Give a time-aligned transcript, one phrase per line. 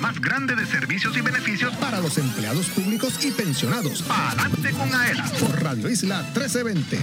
[0.00, 4.04] Más grande de servicios y beneficios para los empleados públicos y pensionados.
[4.08, 6.98] Adelante con AELA por Radio Isla 1320.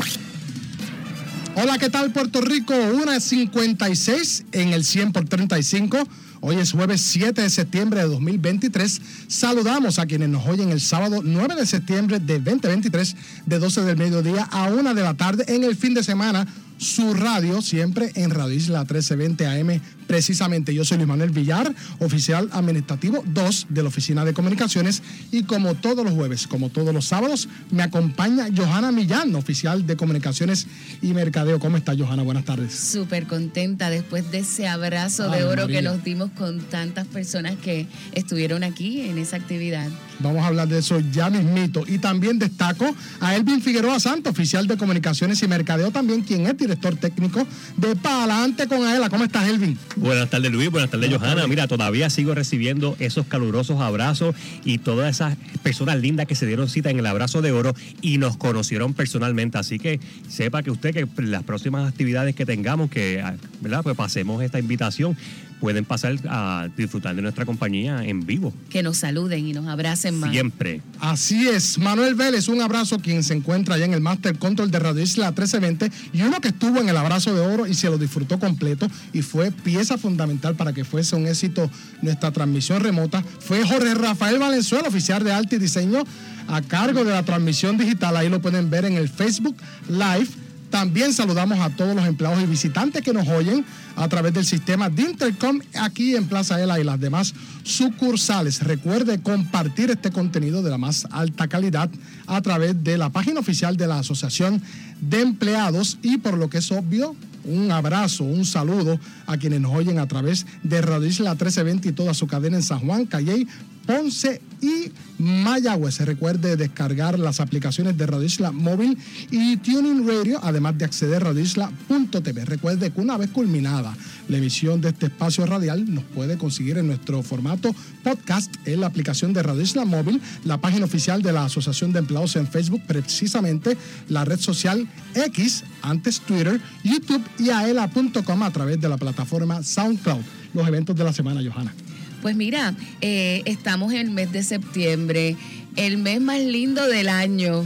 [1.55, 2.73] Hola, ¿qué tal Puerto Rico?
[2.73, 6.07] 1.56 en el 100 por 35.
[6.41, 9.01] Hoy es jueves 7 de septiembre de 2023.
[9.27, 13.97] Saludamos a quienes nos oyen el sábado 9 de septiembre de 2023 de 12 del
[13.97, 16.47] mediodía a 1 de la tarde en el fin de semana
[16.83, 19.81] su radio, siempre en Radio Isla 1320 AM.
[20.05, 25.01] Precisamente yo soy Luis Manuel Villar, oficial administrativo 2 de la Oficina de Comunicaciones.
[25.31, 29.95] Y como todos los jueves, como todos los sábados, me acompaña Johanna Millán, oficial de
[29.95, 30.67] Comunicaciones
[31.01, 31.59] y Mercadeo.
[31.59, 32.23] ¿Cómo está, Johanna?
[32.23, 32.73] Buenas tardes.
[32.73, 37.87] Súper contenta después de ese abrazo de oro que nos dimos con tantas personas que
[38.11, 39.89] estuvieron aquí en esa actividad.
[40.19, 41.83] Vamos a hablar de eso ya mismito.
[41.87, 46.57] Y también destaco a Elvin Figueroa Santo, oficial de Comunicaciones y Mercadeo, también quien es
[46.57, 47.45] director técnico
[47.77, 49.09] de Palante con Aela.
[49.09, 49.77] ¿Cómo estás, Elvin?
[49.95, 50.69] Buenas tardes, Luis.
[50.69, 51.47] Buenas tardes, Johanna.
[51.47, 56.69] Mira, todavía sigo recibiendo esos calurosos abrazos y todas esas personas lindas que se dieron
[56.69, 59.57] cita en el abrazo de oro y nos conocieron personalmente.
[59.57, 63.81] Así que sepa que usted que las próximas actividades que tengamos, que ah, ¿verdad?
[63.83, 65.17] pues pasemos esta invitación
[65.59, 68.53] pueden pasar a disfrutar de nuestra compañía en vivo.
[68.69, 70.31] Que nos saluden y nos abracen más.
[70.31, 70.81] Siempre.
[70.99, 71.77] Así es.
[71.77, 75.27] Manuel Vélez, un abrazo quien se encuentra allá en el Master Control de Radio Isla
[75.27, 78.87] 1320 y uno que estuvo en el abrazo de oro y se lo disfrutó completo
[79.13, 81.69] y fue pieza fundamental para que fuese un éxito
[82.01, 83.23] nuestra transmisión remota.
[83.39, 86.03] Fue Jorge Rafael Valenzuela, oficial de arte y diseño
[86.47, 88.17] a cargo de la transmisión digital.
[88.17, 89.55] Ahí lo pueden ver en el Facebook
[89.87, 90.42] Live
[90.73, 93.63] también saludamos a todos los empleados y visitantes que nos oyen
[93.95, 98.59] a través del sistema de Intercom aquí en Plaza Ela y las demás sucursales.
[98.63, 101.91] Recuerde compartir este contenido de la más alta calidad
[102.25, 104.63] a través de la página oficial de la Asociación
[104.99, 107.15] de Empleados y por lo que es obvio,
[107.45, 111.91] un abrazo, un saludo a quienes nos oyen a través de Radio Isla 1320 y
[111.91, 113.47] toda su cadena en San Juan, Calley,
[113.85, 115.99] Ponce y Mayagüez.
[116.01, 118.97] Recuerde descargar las aplicaciones de Radio Isla Móvil
[119.29, 122.45] y Tuning Radio, además de acceder a radioisla.tv.
[122.45, 123.95] Recuerde que una vez culminada
[124.27, 128.87] la emisión de este espacio radial, nos puede conseguir en nuestro formato podcast en la
[128.87, 132.81] aplicación de Radio Isla Móvil, la página oficial de la Asociación de Empleados en Facebook,
[132.87, 133.77] precisamente
[134.09, 140.21] la red social X, antes Twitter, YouTube y aela.com a través de la plataforma SoundCloud.
[140.53, 141.73] Los eventos de la semana, Johanna.
[142.21, 145.35] Pues mira, eh, estamos en el mes de septiembre,
[145.75, 147.65] el mes más lindo del año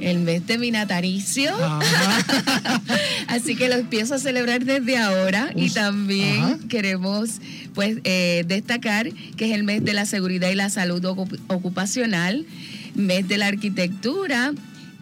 [0.00, 1.52] el mes de mi natalicio.
[3.28, 5.52] Así que lo empiezo a celebrar desde ahora.
[5.54, 7.40] Y también queremos
[7.74, 11.04] pues eh, destacar que es el mes de la seguridad y la salud
[11.48, 12.46] ocupacional,
[12.94, 14.52] mes de la arquitectura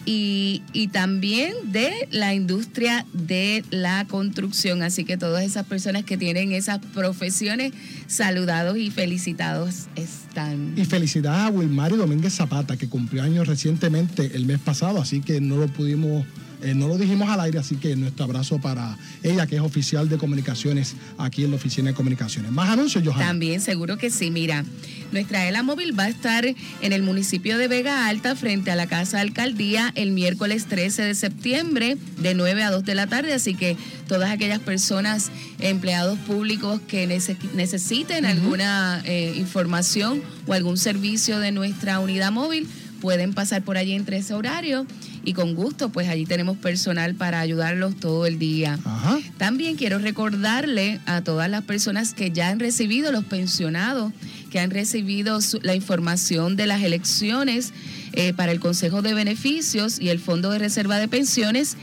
[0.04, 4.82] y, también de la industria de la construcción.
[4.82, 7.72] Así que todas esas personas que tienen esas profesiones,
[8.06, 10.74] saludados y felicitados están.
[10.76, 15.40] Y felicidades a Wilmario Domínguez Zapata, que cumplió años recientemente el mes pasado, así que
[15.40, 16.24] no lo pudimos
[16.62, 20.08] eh, no lo dijimos al aire, así que nuestro abrazo para ella, que es oficial
[20.08, 22.50] de comunicaciones aquí en la Oficina de Comunicaciones.
[22.50, 23.26] ¿Más anuncios, Johanna?
[23.26, 24.30] También, seguro que sí.
[24.30, 24.64] Mira,
[25.12, 28.86] nuestra ELA móvil va a estar en el municipio de Vega Alta, frente a la
[28.86, 33.32] Casa Alcaldía, el miércoles 13 de septiembre, de 9 a 2 de la tarde.
[33.32, 33.76] Así que
[34.08, 35.30] todas aquellas personas,
[35.60, 42.66] empleados públicos que necesiten alguna eh, información o algún servicio de nuestra unidad móvil,
[43.00, 44.86] pueden pasar por allí entre ese horario
[45.28, 48.78] y con gusto, pues allí tenemos personal para ayudarlos todo el día.
[49.36, 54.14] También quiero recordarle a todas las personas que ya han recibido, los pensionados,
[54.50, 57.74] que han recibido la información de las elecciones
[58.14, 61.76] eh, para el Consejo de Beneficios y el Fondo de Reserva de Pensiones,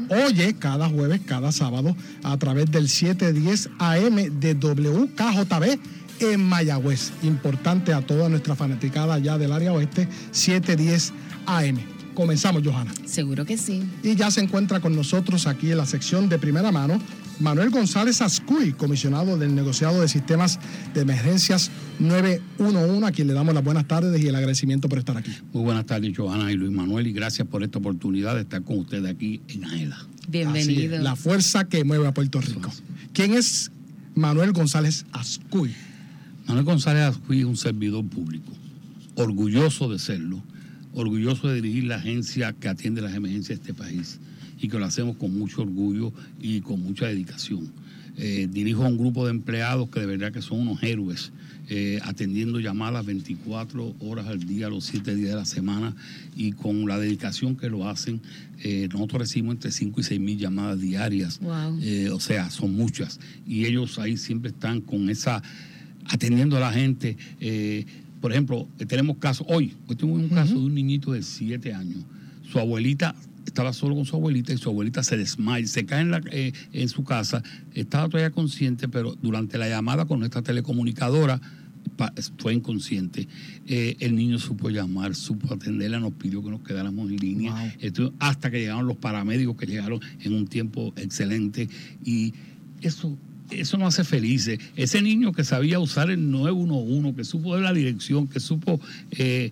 [0.10, 1.94] oye cada jueves, cada sábado,
[2.24, 5.80] a través del 710 AM de WKJB
[6.21, 7.12] en Mayagüez.
[7.24, 11.12] Importante a toda nuestra fanaticada ya del área oeste, 710
[11.45, 11.80] AM.
[12.13, 12.94] Comenzamos, Johanna.
[13.04, 13.83] Seguro que sí.
[14.01, 17.01] Y ya se encuentra con nosotros aquí en la sección de primera mano
[17.40, 20.60] Manuel González Ascuy, comisionado del negociado de sistemas
[20.94, 25.16] de emergencias 911, a quien le damos las buenas tardes y el agradecimiento por estar
[25.16, 25.32] aquí.
[25.54, 28.80] Muy buenas tardes, Johanna y Luis Manuel, y gracias por esta oportunidad de estar con
[28.80, 30.06] ustedes aquí en AELA.
[30.28, 31.00] Bienvenido.
[31.00, 32.72] la fuerza que mueve a Puerto Rico.
[33.14, 33.72] ¿Quién es
[34.16, 35.74] Manuel González Ascuy?
[36.46, 38.52] Manuel González Ascuy es un servidor público,
[39.16, 40.44] orgulloso de serlo,
[40.94, 44.20] orgulloso de dirigir la agencia que atiende las emergencias de este país
[44.62, 47.72] y que lo hacemos con mucho orgullo y con mucha dedicación.
[48.22, 51.32] Eh, dirijo a un grupo de empleados que de verdad que son unos héroes,
[51.70, 55.96] eh, atendiendo llamadas 24 horas al día, los 7 días de la semana,
[56.36, 58.20] y con la dedicación que lo hacen,
[58.62, 61.40] eh, nosotros recibimos entre 5 y 6 mil llamadas diarias,
[62.12, 65.42] o sea, son muchas, y ellos ahí siempre están con esa,
[66.06, 67.16] atendiendo a la gente.
[68.20, 72.04] por ejemplo, tenemos casos, hoy, hoy tenemos un caso de un niñito de 7 años,
[72.52, 73.16] su abuelita
[73.50, 76.54] estaba solo con su abuelita y su abuelita se desmaya, se cae en, la, eh,
[76.71, 77.44] en su casa,
[77.74, 81.42] estaba todavía consciente, pero durante la llamada con nuestra telecomunicadora
[82.38, 83.28] fue inconsciente.
[83.68, 87.76] Eh, el niño supo llamar, supo atenderla, nos pidió que nos quedáramos en línea,
[88.19, 91.68] hasta que llegaron los paramédicos que llegaron en un tiempo excelente
[92.06, 92.33] y
[92.81, 93.18] eso
[93.52, 94.59] eso nos hace felices.
[94.76, 98.80] Ese niño que sabía usar el 911, que supo de la dirección, que supo
[99.12, 99.50] eh,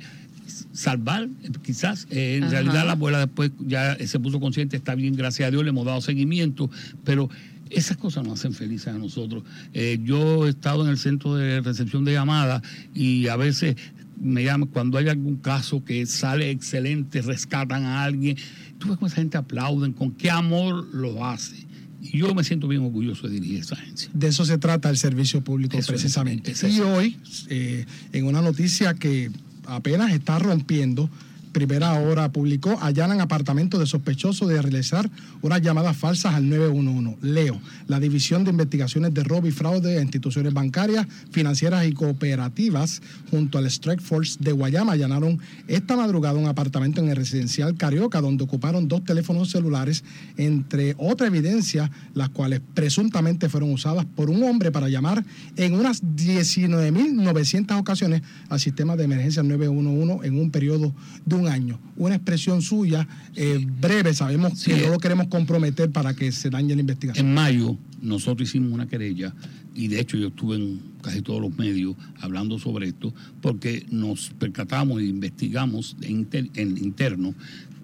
[0.72, 1.28] salvar,
[1.64, 2.08] quizás.
[2.10, 5.64] Eh, en realidad la abuela después ya se puso consciente, está bien, gracias a Dios,
[5.64, 6.70] le hemos dado seguimiento,
[7.04, 7.30] pero
[7.70, 9.44] esas cosas nos hacen felices a nosotros.
[9.74, 12.62] Eh, yo he estado en el centro de recepción de llamadas
[12.94, 13.76] y a veces
[14.20, 18.38] me llaman cuando hay algún caso que sale excelente, rescatan a alguien,
[18.78, 21.68] tú ves cómo esa gente aplauden, con qué amor lo hace.
[22.02, 24.10] Y yo me siento bien orgulloso de dirigir esa agencia.
[24.14, 26.54] De eso se trata el servicio público precisamente.
[26.68, 27.18] y hoy,
[27.50, 29.32] eh, en una noticia que
[29.68, 31.10] apenas está rompiendo,
[31.58, 35.10] Primera Hora publicó, allanan apartamento de sospechoso de realizar
[35.42, 37.18] unas llamadas falsas al 911.
[37.22, 43.02] Leo, la División de Investigaciones de Robo y Fraude a Instituciones Bancarias, Financieras y Cooperativas,
[43.32, 48.22] junto al Strike Force de Guayama, allanaron esta madrugada un apartamento en el residencial Carioca,
[48.22, 50.04] donde ocuparon dos teléfonos celulares,
[50.38, 56.04] entre otra evidencia, las cuales presuntamente fueron usadas por un hombre para llamar en unas
[56.04, 60.94] 19.900 ocasiones al sistema de emergencia 911 en un periodo
[61.26, 61.80] de un año.
[61.96, 66.76] Una expresión suya eh, breve, sabemos que no lo queremos comprometer para que se dañe
[66.76, 67.28] la investigación.
[67.28, 69.34] En mayo nosotros hicimos una querella
[69.74, 74.32] y de hecho yo estuve en casi todos los medios hablando sobre esto porque nos
[74.32, 77.34] percatamos e investigamos en, en interno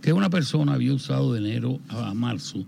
[0.02, 2.66] que una persona había usado de enero a marzo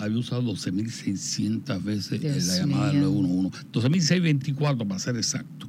[0.00, 3.66] había usado 12.600 veces la llamada del 911.
[3.72, 5.59] 12.624 para ser exacto.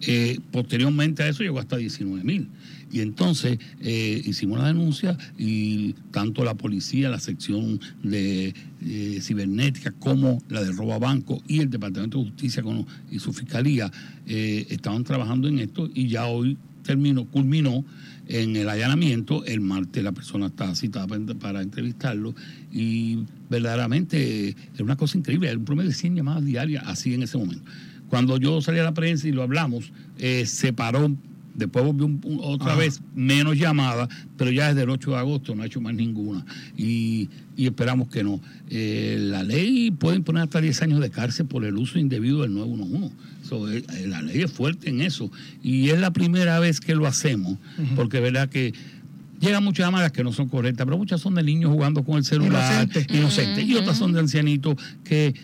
[0.00, 2.48] Eh, posteriormente a eso llegó hasta 19.000.
[2.92, 9.90] Y entonces eh, hicimos la denuncia y tanto la policía, la sección de eh, cibernética
[9.90, 12.62] como la de roba banco y el Departamento de Justicia
[13.10, 13.90] y su fiscalía
[14.26, 17.84] estaban trabajando en esto y ya hoy terminó, culminó
[18.28, 19.44] en el allanamiento.
[19.44, 21.06] El martes la persona está citada
[21.38, 22.34] para, entrevistarlo
[22.72, 25.48] y verdaderamente es una cosa increíble.
[25.48, 27.64] Hay un promedio de 100 llamadas diarias así en ese momento.
[28.08, 31.10] Cuando yo salí a la prensa y lo hablamos, eh, se paró
[31.56, 32.10] Después volvió
[32.42, 35.94] otra vez menos llamadas, pero ya desde el 8 de agosto no ha hecho más
[35.94, 36.44] ninguna.
[36.76, 38.42] Y, esperamos que no.
[38.68, 42.52] Eh, la ley puede imponer hasta 10 años de cárcel por el uso indebido del
[42.52, 43.14] 911.
[43.74, 45.30] Eh, la ley es fuerte en eso.
[45.62, 47.56] Y es la primera vez que lo hacemos,
[47.94, 48.74] porque es verdad que
[49.40, 52.24] llegan muchas llamadas que no son correctas, pero muchas son de niños jugando con el
[52.24, 55.34] celular, inocentes, y otras son de ancianitos que,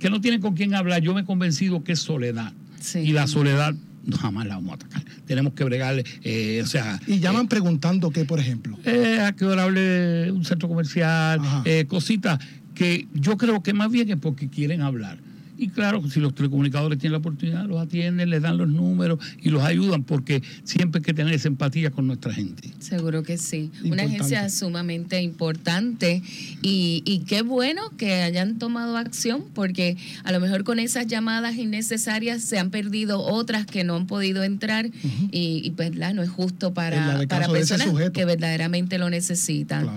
[0.00, 1.02] que no tienen con quién hablar.
[1.02, 2.52] Yo me he convencido que es soledad.
[2.94, 3.74] Y la soledad
[4.18, 5.04] jamás la vamos a atacar.
[5.26, 6.98] Tenemos que bregarle, eh, o sea...
[7.06, 8.78] Y llaman eh, preguntando qué, por ejemplo.
[8.84, 11.40] Eh, a qué hora hable un centro comercial,
[11.86, 12.40] cositas
[12.74, 15.18] que yo creo que más bien es porque quieren hablar.
[15.60, 19.50] Y claro, si los telecomunicadores tienen la oportunidad, los atienden, les dan los números y
[19.50, 22.70] los ayudan, porque siempre hay que tener esa empatía con nuestra gente.
[22.78, 23.70] Seguro que sí.
[23.84, 26.22] Una agencia sumamente importante
[26.62, 31.56] y, y qué bueno que hayan tomado acción, porque a lo mejor con esas llamadas
[31.56, 36.30] innecesarias se han perdido otras que no han podido entrar y, y, pues no es
[36.30, 39.90] justo para, para personas que verdaderamente lo necesitan.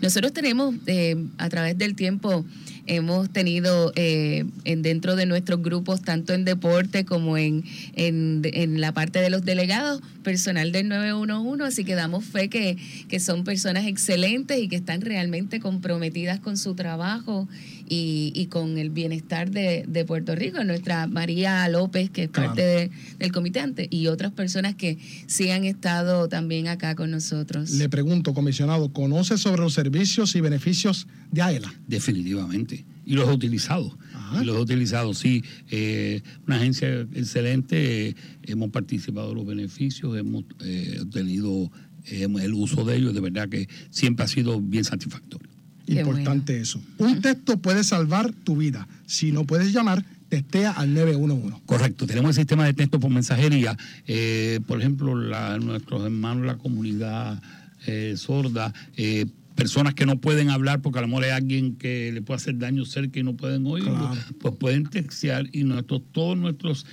[0.00, 2.46] Nosotros tenemos eh, a través del tiempo
[2.86, 8.80] hemos tenido eh, en dentro de nuestros grupos, tanto en deporte como en, en, en,
[8.80, 12.76] la parte de los delegados, personal del 911, así que damos fe que,
[13.08, 17.48] que son personas excelentes y que están realmente comprometidas con su trabajo
[17.88, 20.62] y, y con el bienestar de, de, Puerto Rico.
[20.64, 23.52] Nuestra María López, que es parte del comité,
[23.90, 27.70] y otras personas que sí han estado también acá con nosotros.
[27.70, 31.72] Le pregunto, comisionado, ¿conoce sobre los servicios y beneficios de AELA?
[31.86, 32.84] Definitivamente.
[33.04, 33.96] Y los ha utilizado.
[34.40, 35.44] Y los ha utilizado, sí.
[35.70, 38.16] Eh, una agencia excelente.
[38.44, 41.70] hemos participado en los beneficios, hemos eh, tenido
[42.06, 43.12] eh, el uso de ellos.
[43.12, 45.51] De verdad que siempre ha sido bien satisfactorio.
[45.86, 46.80] Importante eso.
[46.98, 48.86] Un texto puede salvar tu vida.
[49.06, 51.62] Si no puedes llamar, testea al 911.
[51.66, 53.76] Correcto, tenemos el sistema de texto por mensajería.
[54.06, 57.42] Eh, por ejemplo, nuestros hermanos de la comunidad
[57.86, 62.10] eh, sorda, eh, personas que no pueden hablar porque a lo mejor hay alguien que
[62.12, 64.10] le puede hacer daño cerca y no pueden oírlo,
[64.40, 66.86] pues pueden textear y nuestros, todos nuestros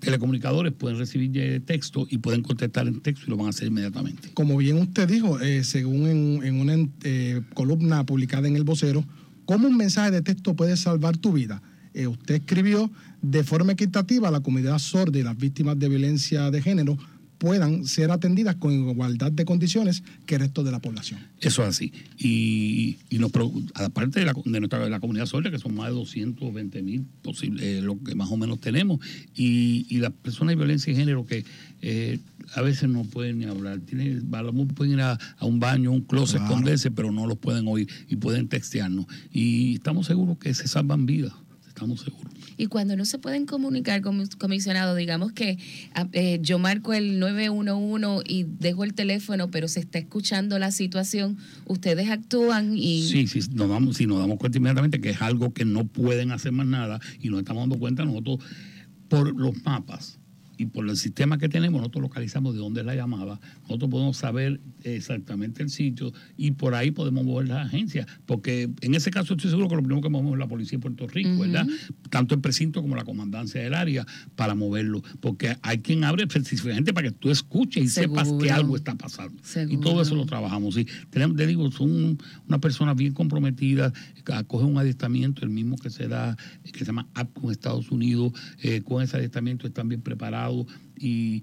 [0.00, 4.30] telecomunicadores pueden recibir texto y pueden contestar en texto y lo van a hacer inmediatamente.
[4.34, 6.06] Como bien usted dijo, eh, según
[6.42, 9.04] en, una eh, columna publicada en El Vocero,
[9.44, 11.62] ¿cómo un mensaje de texto puede salvar tu vida?
[11.94, 12.90] Eh, usted escribió
[13.20, 16.96] de forma equitativa a la comunidad sorda y las víctimas de violencia de género
[17.40, 21.20] puedan ser atendidas con igualdad de condiciones que el resto de la población.
[21.40, 21.90] Eso es así.
[22.18, 23.32] Y, y nos,
[23.74, 27.06] aparte de, la, de nuestra la comunidad sorda, que son más de 220 mil,
[27.60, 29.00] eh, lo que más o menos tenemos,
[29.34, 31.46] y, y las personas de violencia de género que
[31.80, 32.18] eh,
[32.54, 34.30] a veces no pueden ni hablar, tienen,
[34.74, 38.48] pueden ir a, un baño, un closet, esconderse, pero no los pueden oír y pueden
[38.48, 39.06] textearnos.
[39.32, 41.32] Y estamos seguros que se salvan vidas,
[41.66, 42.34] estamos seguros.
[42.60, 45.56] Y cuando no se pueden comunicar con comisionado, digamos que
[45.94, 50.70] ah, eh, yo marco el 911 y dejo el teléfono, pero se está escuchando la
[50.70, 53.08] situación, ustedes actúan y...
[53.08, 56.32] Sí, sí, nos damos, sí, nos damos cuenta inmediatamente que es algo que no pueden
[56.32, 58.40] hacer más nada y nos estamos dando cuenta nosotros
[59.08, 60.19] por los mapas
[60.60, 64.18] y por el sistema que tenemos, nosotros localizamos de dónde es la llamada, nosotros podemos
[64.18, 69.32] saber exactamente el sitio y por ahí podemos mover la agencia, porque en ese caso
[69.32, 71.66] estoy seguro que lo primero que movemos es la policía de Puerto Rico, ¿verdad?
[72.10, 76.92] Tanto el precinto como la comandancia del área para moverlo, porque hay quien abre específicamente
[76.92, 79.40] para que tú escuches y sepas que algo está pasando.
[79.66, 80.74] Y todo eso lo trabajamos.
[80.74, 83.94] Sí, tenemos, te digo, son una persona bien comprometida,
[84.32, 88.82] acoge un adiestramiento, el mismo que se da, que se llama APCO Estados Unidos, eh,
[88.82, 91.42] con ese adiestramiento están bien preparados y,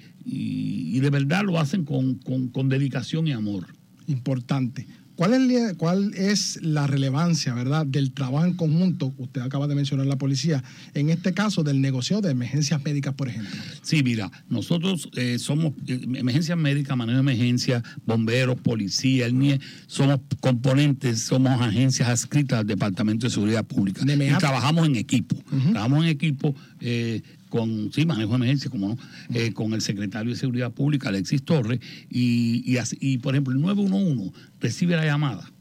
[0.99, 3.67] de verdad lo hacen con, con, con dedicación y amor.
[4.07, 4.87] Importante.
[5.17, 9.15] ¿Cuál es, ¿Cuál es la relevancia, verdad, del trabajo en conjunto?
[9.17, 13.27] Usted acaba de mencionar la policía, en este caso del negocio de emergencias médicas, por
[13.27, 13.49] ejemplo.
[13.81, 19.59] Sí, mira, nosotros eh, somos eh, emergencias médicas, manejo de emergencia, bomberos, policía, el NIE,
[19.87, 24.03] somos componentes, somos agencias adscritas al Departamento de Seguridad Pública.
[24.05, 25.35] y trabajamos en equipo.
[25.71, 26.55] Trabajamos en equipo.
[26.79, 27.23] Eh,
[27.57, 28.97] con, sí, manejo de emergencia, como no,
[29.33, 33.61] eh, con el secretario de Seguridad Pública, Alexis Torres, y, y, y, por ejemplo el
[33.61, 35.51] 911 recibe la llamada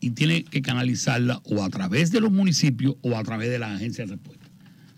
[0.00, 3.74] y tiene que canalizarla o a través de los municipios o a través de la
[3.74, 4.46] agencia de respuesta.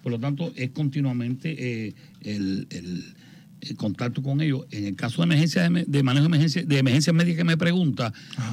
[0.02, 3.14] Por lo tanto, es continuamente eh, el,
[3.76, 4.64] contacto con ellos.
[4.70, 8.12] En el caso de emergencia de, manejo de emergencia, de emergencia médica que me pregunta,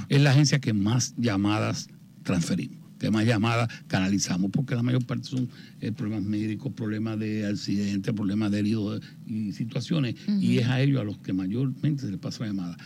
[0.10, 1.88] es la agencia que más llamadas
[2.24, 5.50] transferimos más llamadas canalizamos, porque la mayor parte son
[5.82, 11.02] eh, problemas médicos, problemas de accidentes, problemas de heridos y situaciones, y es a ellos
[11.02, 12.78] a los que mayormente se les pasa la llamada.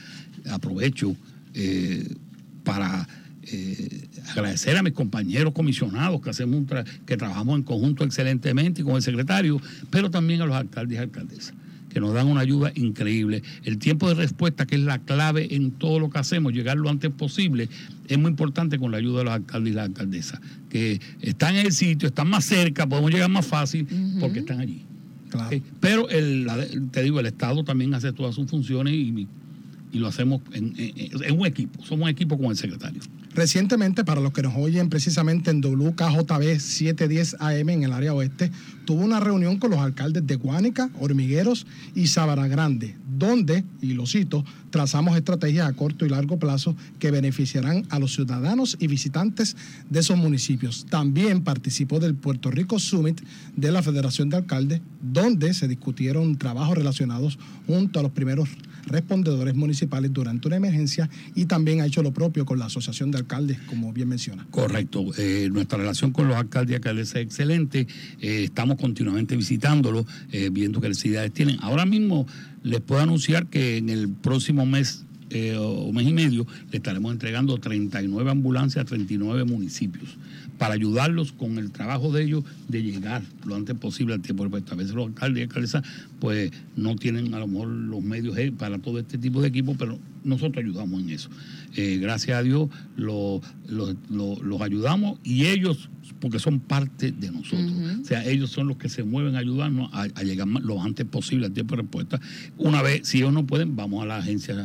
[0.49, 1.15] Aprovecho
[1.53, 2.15] eh,
[2.63, 3.07] para
[3.43, 6.65] eh, agradecer a mis compañeros comisionados que hacemos
[7.05, 11.01] que trabajamos en conjunto excelentemente y con el secretario, pero también a los alcaldes y
[11.01, 11.53] alcaldesas
[11.89, 13.43] que nos dan una ayuda increíble.
[13.63, 16.89] El tiempo de respuesta, que es la clave en todo lo que hacemos, llegar lo
[16.89, 17.69] antes posible,
[18.08, 21.65] es muy importante con la ayuda de los alcaldes y las alcaldesas, que están en
[21.65, 23.88] el sitio, están más cerca, podemos llegar más fácil
[24.19, 24.86] porque están allí.
[25.79, 26.48] Pero el,
[26.91, 29.27] te digo, el Estado también hace todas sus funciones y,
[29.93, 33.01] lo hacemos en, en un equipo, somos un equipo con el secretario.
[33.34, 38.51] Recientemente, para los que nos oyen precisamente en WKJB 710 AM en el área oeste,
[38.89, 44.08] tuvo una reunión con los alcaldes de Guánica, Hormigueros y Sabana Grande, donde, y lo
[44.08, 49.55] cito, trazamos estrategias a corto y largo plazo que beneficiarán a los ciudadanos y visitantes
[49.91, 50.88] de esos municipios.
[50.89, 53.22] También participó del Puerto Rico Summit
[53.55, 58.50] de la Federación de Alcaldes, donde se discutieron trabajos relacionados junto a los primeros
[58.86, 63.19] respondedores municipales durante una emergencia y también ha hecho lo propio con la Asociación de
[63.19, 64.48] Alcaldes, como bien menciona.
[64.51, 65.05] Correcto.
[65.17, 67.88] Eh, nuestra relación con los alcaldes y alcaldes es excelente.
[68.21, 71.57] Eh, estamos continuamente visitándolos, eh, viendo qué necesidades tienen.
[71.62, 72.25] Ahora mismo
[72.63, 75.05] les puedo anunciar que en el próximo mes
[75.59, 80.17] o mes y medio le estaremos entregando 39 ambulancias a 39 municipios
[80.59, 84.43] para ayudarlos con el trabajo de ellos de llegar lo antes posible al tiempo.
[84.43, 85.84] A veces los alcaldes y alcaldesas
[86.19, 89.75] pues no tienen a lo mejor los medios eh, para todo este tipo de equipo,
[89.80, 91.29] pero nosotros ayudamos en eso.
[91.75, 93.41] Eh, gracias a Dios los
[94.62, 97.71] ayudamos y ellos, porque son parte de nosotros.
[98.01, 101.45] O sea, ellos son los que se mueven a ayudarnos a, llegar lo antes posible
[101.45, 102.19] al tiempo de respuesta.
[102.58, 104.55] Una vez, si ellos no pueden, vamos a la agencia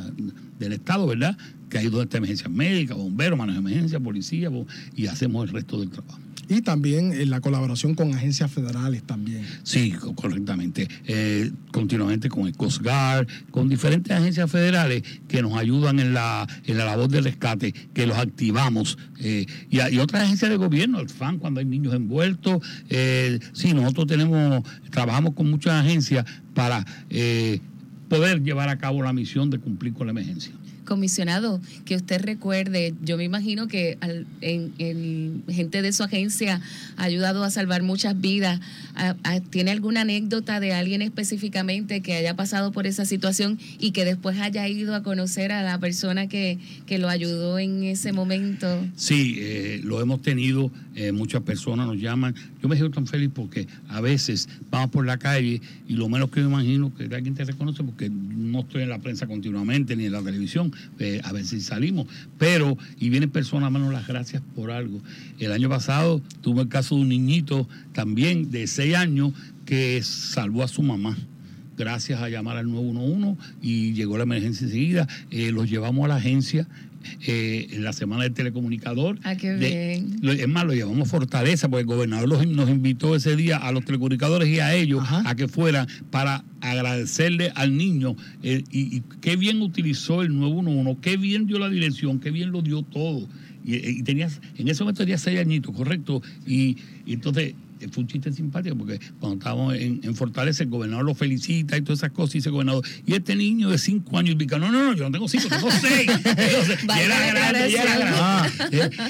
[0.59, 1.37] del Estado, ¿verdad?
[1.69, 4.51] Que hay dos emergencias médicas, bomberos, manos de emergencia, policía,
[4.97, 9.47] y hacemos el resto del trabajo y también en la colaboración con agencias federales también.
[9.63, 10.89] Sí, correctamente.
[11.07, 16.47] Eh, continuamente con el Coast Guard, con diferentes agencias federales que nos ayudan en la,
[16.65, 18.99] en la labor de rescate, que los activamos.
[19.21, 22.63] Eh, y, otras agencias de gobierno, el FAN, cuando hay niños envueltos.
[22.89, 26.85] Eh, sí, nosotros tenemos, trabajamos con muchas agencias para
[28.09, 30.53] poder llevar a cabo la misión de cumplir con la emergencia.
[30.85, 33.99] Comisionado, que usted recuerde, yo me imagino que
[34.41, 36.61] en, gente de su agencia
[36.97, 38.61] ha ayudado a salvar muchas vidas.
[39.51, 44.39] ¿Tiene alguna anécdota de alguien específicamente que haya pasado por esa situación y que después
[44.39, 48.85] haya ido a conocer a la persona que, que lo ayudó en ese momento?
[48.97, 52.35] Sí, eh, lo hemos tenido, eh, muchas personas nos llaman.
[52.63, 56.31] Yo me siento tan feliz porque a veces vamos por la calle y lo menos
[56.31, 60.07] que me imagino que alguien te reconoce porque no estoy en la prensa continuamente ni
[60.07, 62.07] en la televisión eh, a si salimos.
[62.39, 65.01] Pero, y vienen personas, mano, las gracias por algo.
[65.39, 69.33] El año pasado tuve el caso de un niñito también de seis años
[69.67, 71.17] que salvó a su mamá
[71.77, 75.09] gracias a llamar al 911 y llegó la emergencia enseguida.
[75.31, 76.67] Eh, los llevamos a la agencia
[77.27, 79.19] eh, en la semana del telecomunicador.
[79.25, 80.21] Ah, qué bien.
[80.23, 84.49] es más, lo llamamos Fortaleza, porque el gobernador nos invitó ese día a los telecomunicadores
[84.49, 88.17] y a ellos a que fueran para agradecerle al niño.
[88.43, 92.63] Eh, y, qué bien utilizó el 911, qué bien dio la dirección, qué bien lo
[92.63, 93.29] dio todo.
[93.65, 96.23] Y, tenías, en ese momento tenía seis añitos, correcto.
[96.47, 97.55] Y, entonces
[97.89, 102.01] fue un chiste simpático porque cuando estábamos en, Fortaleza, el gobernador lo felicita y todas
[102.01, 104.71] esas cosas, y dice el gobernador, y este niño de cinco años y pica, no,
[104.71, 106.09] no, no, yo no tengo cinco, tengo seis.
[106.09, 108.19] y era grande, y era grande.
[108.21, 108.49] Ah,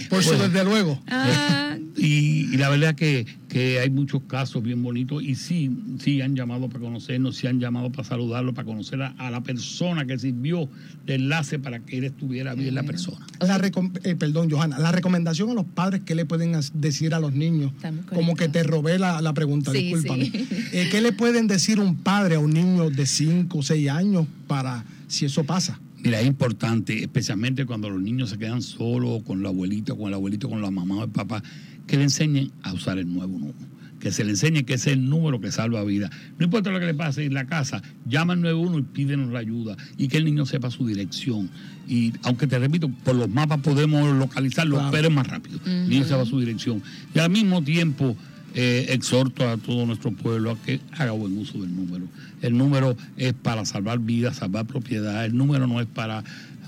[0.08, 1.02] por eso, desde luego.
[1.08, 1.76] Ah.
[1.96, 6.68] Y, la verdad que, que hay muchos casos bien bonitos y sí, sí han llamado
[6.68, 10.68] para conocernos, sí han llamado para saludarlo, para conocer a, la persona que sirvió
[11.06, 13.24] de enlace para que él estuviera bien la persona.
[13.38, 13.60] La
[14.02, 17.70] eh, perdón, Johanna, la recomendación a los padres que le pueden decir a los niños,
[18.12, 20.32] como que te robé la, pregunta, discúlpame.
[20.72, 24.26] Eh, ¿Qué le pueden decir un padre a un niño de 5 o 6 años
[24.48, 25.78] para si eso pasa?
[26.02, 30.14] Mira, es importante, especialmente cuando los niños se quedan solos con la abuelita, con el
[30.14, 31.42] abuelito, con la mamá o el papá,
[31.86, 33.74] que le enseñen a usar el nuevo número.
[34.00, 36.10] Que se le enseñe que ese es el número que salva vida.
[36.38, 39.38] No importa lo que le pase en la casa, llama al 91 y pídenos la
[39.38, 39.76] ayuda.
[39.96, 41.48] Y que el niño sepa su dirección.
[41.88, 45.58] Y aunque te repito, por los mapas podemos localizarlo, pero es más rápido.
[45.64, 46.82] El niño sepa su dirección.
[47.14, 48.16] Y al mismo tiempo
[48.56, 52.06] eh, exhorto a todo nuestro pueblo a que haga buen uso del número.
[52.40, 56.22] El número es para salvar vidas, salvar propiedad, el número no es para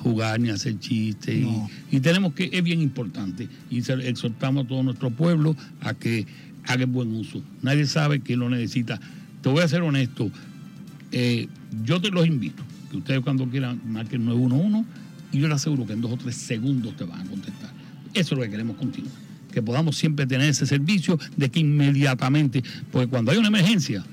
[0.07, 1.45] jugar ni hacer chistes.
[1.90, 6.27] Y, tenemos que, es bien importante, y exhortamos a todo nuestro pueblo a que
[6.64, 7.42] haga buen uso.
[7.62, 9.01] Nadie sabe quién lo necesita.
[9.42, 10.31] Te voy a ser honesto,
[11.12, 11.49] eh,
[11.85, 14.88] yo te los invito, que ustedes cuando quieran marquen 911
[15.33, 17.71] y yo les aseguro que en dos o tres segundos te van a contestar.
[18.14, 22.62] Eso es lo que queremos continuar que podamos siempre tener ese servicio de que inmediatamente,
[22.92, 24.05] porque cuando hay una emergencia,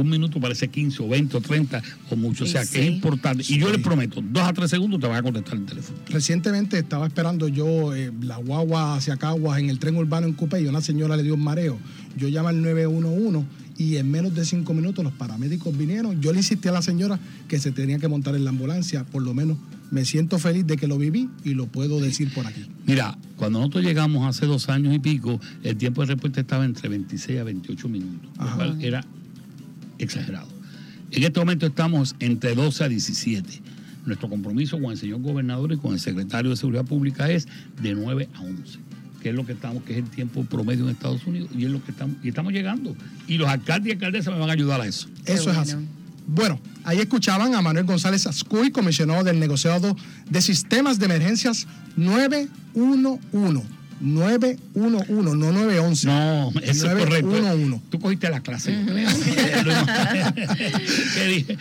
[0.00, 2.44] un minuto parece 15 o 20 o 30 o mucho.
[2.44, 3.44] O sea, que es importante.
[3.48, 5.98] Y yo le prometo, dos a tres segundos te va a contestar el teléfono.
[6.08, 10.62] Recientemente estaba esperando yo eh, la guagua hacia Caguas en el tren urbano en Cupé
[10.62, 11.78] y una señora le dio un mareo.
[12.16, 16.20] Yo llamo al 911 y en menos de cinco minutos los paramédicos vinieron.
[16.20, 19.22] Yo le insistí a la señora que se tenía que montar en la ambulancia, por
[19.22, 19.56] lo menos
[19.90, 22.66] me siento feliz de que lo viví y lo puedo decir por aquí.
[22.86, 26.88] Mira, cuando nosotros llegamos hace dos años y pico, el tiempo de respuesta estaba entre
[26.88, 29.04] 26 a 28 minutos, lo cual era
[29.98, 30.48] exagerado.
[31.10, 33.62] En este momento estamos entre 12 a 17.
[34.06, 37.46] Nuestro compromiso con el señor gobernador y con el secretario de Seguridad Pública es
[37.80, 38.88] de 9 a 11
[39.20, 41.70] que es lo que estamos, que es el tiempo promedio en Estados Unidos, y es
[41.70, 42.96] lo que estamos, y estamos llegando.
[43.26, 45.08] Y los alcaldes y alcaldesas me van a ayudar a eso.
[45.24, 45.74] Eso es así.
[46.26, 49.96] Bueno, ahí escuchaban a Manuel González Ascuy, comisionado del negociado
[50.28, 53.77] de sistemas de emergencias 911.
[54.00, 56.06] 911, no 911.
[56.06, 57.80] No, eso es correcto.
[57.90, 58.76] Tú cogiste la clase.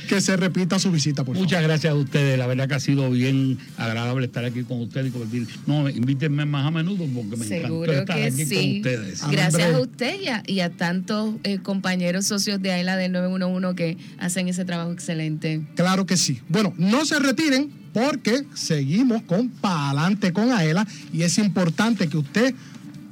[0.08, 2.38] que se repita su visita, por Muchas gracias a ustedes.
[2.38, 5.47] La verdad que ha sido bien agradable estar aquí con ustedes y compartir.
[5.65, 9.21] No, invítenme más a menudo porque me Seguro encantó estar aquí con ustedes.
[9.30, 10.15] Gracias a usted
[10.47, 15.62] y a, tantos eh, compañeros socios de AILA del 911 que hacen ese trabajo excelente.
[15.76, 16.41] Claro que sí.
[16.50, 22.53] Bueno, no se retiren porque seguimos con Pa'alante con Aela y es importante que usted,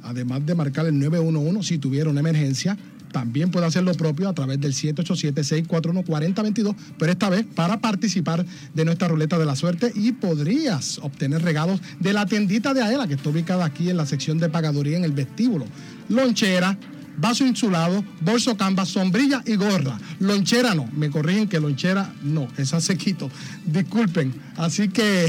[0.04, 2.78] además de marcar el 911 si tuviera una emergencia,
[3.10, 8.84] también puede hacer lo propio a través del 787-641-4022, pero esta vez para participar de
[8.84, 13.14] nuestra ruleta de la suerte y podrías obtener regalos de la tiendita de Aela, que
[13.14, 15.66] está ubicada aquí en la sección de pagaduría en el vestíbulo.
[16.08, 16.78] Lonchera,
[17.16, 19.98] vaso insulado, bolso canvas, sombrilla y gorra.
[20.20, 23.30] Lonchera no, me corrigen que lonchera no, esa se quito.
[23.64, 24.34] Disculpen.
[24.56, 25.26] Así que.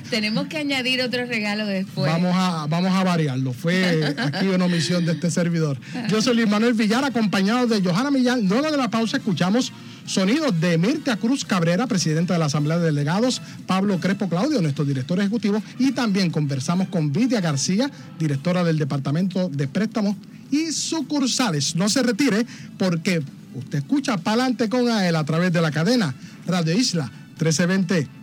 [0.10, 2.10] Tenemos que añadir otro regalo después.
[2.10, 3.52] Vamos a, vamos a variarlo.
[3.52, 5.78] Fue aquí una omisión de este servidor.
[6.08, 8.48] Yo soy Luis Manuel Villar, acompañado de Johanna Millán.
[8.48, 9.72] Luego de la pausa escuchamos
[10.06, 14.84] sonidos de Mirta Cruz Cabrera, presidenta de la Asamblea de Delegados, Pablo Crespo Claudio, nuestro
[14.84, 20.16] director ejecutivo, y también conversamos con Vidia García, directora del Departamento de Préstamos
[20.50, 21.76] y sucursales.
[21.76, 22.46] No se retire
[22.78, 23.22] porque
[23.54, 26.14] usted escucha Palante con AEL a través de la cadena
[26.46, 27.10] Radio Isla
[27.40, 28.20] 1320.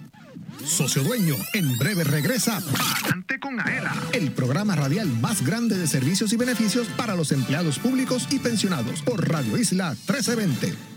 [0.66, 6.34] Socio Dueño, en breve regresa Palante con AELA, el programa radial más grande de servicios
[6.34, 10.97] y beneficios para los empleados públicos y pensionados por Radio Isla 1320.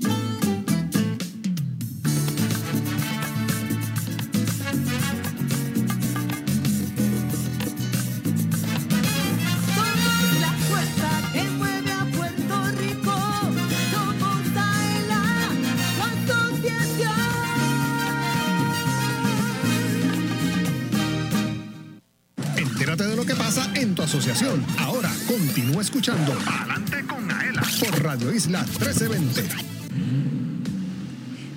[0.00, 0.24] Asociación.
[22.56, 24.64] Entérate de lo que pasa en tu asociación.
[24.78, 29.73] Ahora continúa escuchando Adelante con Aela por Radio Isla 1320.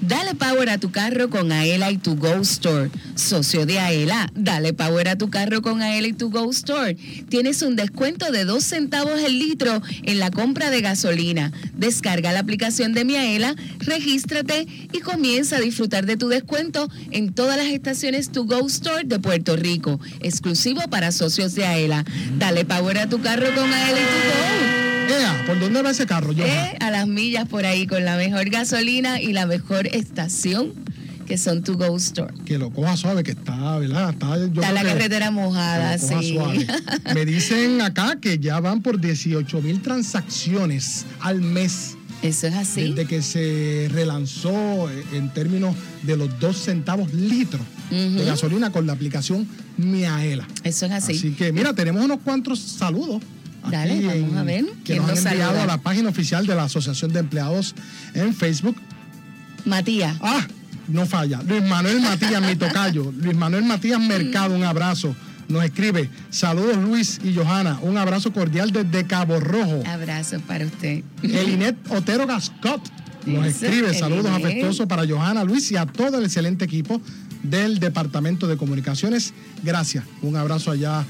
[0.07, 2.89] Dale power a tu carro con Aela y tu Go Store.
[3.15, 6.95] Socio de Aela, dale power a tu carro con Aela y tu Go Store.
[7.27, 11.51] Tienes un descuento de 2 centavos el litro en la compra de gasolina.
[11.73, 17.33] Descarga la aplicación de mi Aela, regístrate y comienza a disfrutar de tu descuento en
[17.33, 19.99] todas las estaciones Tu Go Store de Puerto Rico.
[20.21, 22.05] Exclusivo para socios de Aela.
[22.37, 24.76] Dale power a tu carro con Aela y tu Go.
[25.07, 26.31] Ea, ¿por dónde va ese carro?
[26.37, 30.73] Eh, a las millas por ahí con la mejor gasolina y la mejor estación
[31.25, 32.33] que son To Go Store.
[32.45, 34.11] Que lo coja suave, que está, ¿verdad?
[34.11, 36.33] Está, yo Está creo la carretera mojada, sí.
[36.33, 36.65] suave.
[37.13, 41.95] Me dicen acá que ya van por 18 mil transacciones al mes.
[42.21, 42.81] Eso es así.
[42.93, 47.59] Desde que se relanzó eh, en términos de los dos centavos litro
[47.91, 48.25] de Ujú.
[48.25, 50.47] gasolina con la aplicación Miaela.
[50.63, 51.13] Eso es así.
[51.15, 53.21] Así que mira, tenemos unos cuantos saludos.
[53.71, 54.65] Dale, aquí vamos en- a ver.
[54.83, 55.63] Que ¿Quién nos han enviado saluda?
[55.63, 57.75] a la página oficial de la Asociación de Empleados
[58.13, 58.75] en Facebook.
[59.65, 60.15] Matías.
[60.21, 60.45] Ah,
[60.87, 61.41] no falla.
[61.47, 63.11] Luis Manuel Matías, mi tocayo.
[63.17, 65.15] Luis Manuel Matías Mercado, un abrazo.
[65.49, 69.81] Nos escribe, saludos Luis y Johanna, un abrazo cordial desde Cabo Rojo.
[69.87, 71.03] Abrazo para usted.
[71.23, 72.81] Elinet Otero Gascot
[73.25, 74.45] nos Eso, escribe, saludos Elinet.
[74.45, 77.01] afectuosos para Johanna, Luis y a todo el excelente equipo
[77.43, 79.33] del Departamento de Comunicaciones.
[79.63, 80.03] Gracias.
[80.21, 81.05] Un abrazo allá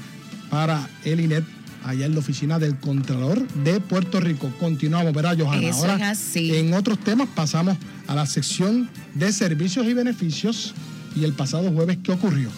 [0.50, 1.44] para Elinet,
[1.88, 4.52] allá en la oficina del Contralor de Puerto Rico.
[4.60, 5.68] Continuamos, ¿verdad, Johanna?
[5.68, 6.54] Eso Ahora, es así.
[6.54, 10.74] en otros temas pasamos a la sección de servicios y beneficios.
[11.16, 12.50] Y el pasado jueves, ¿qué ocurrió?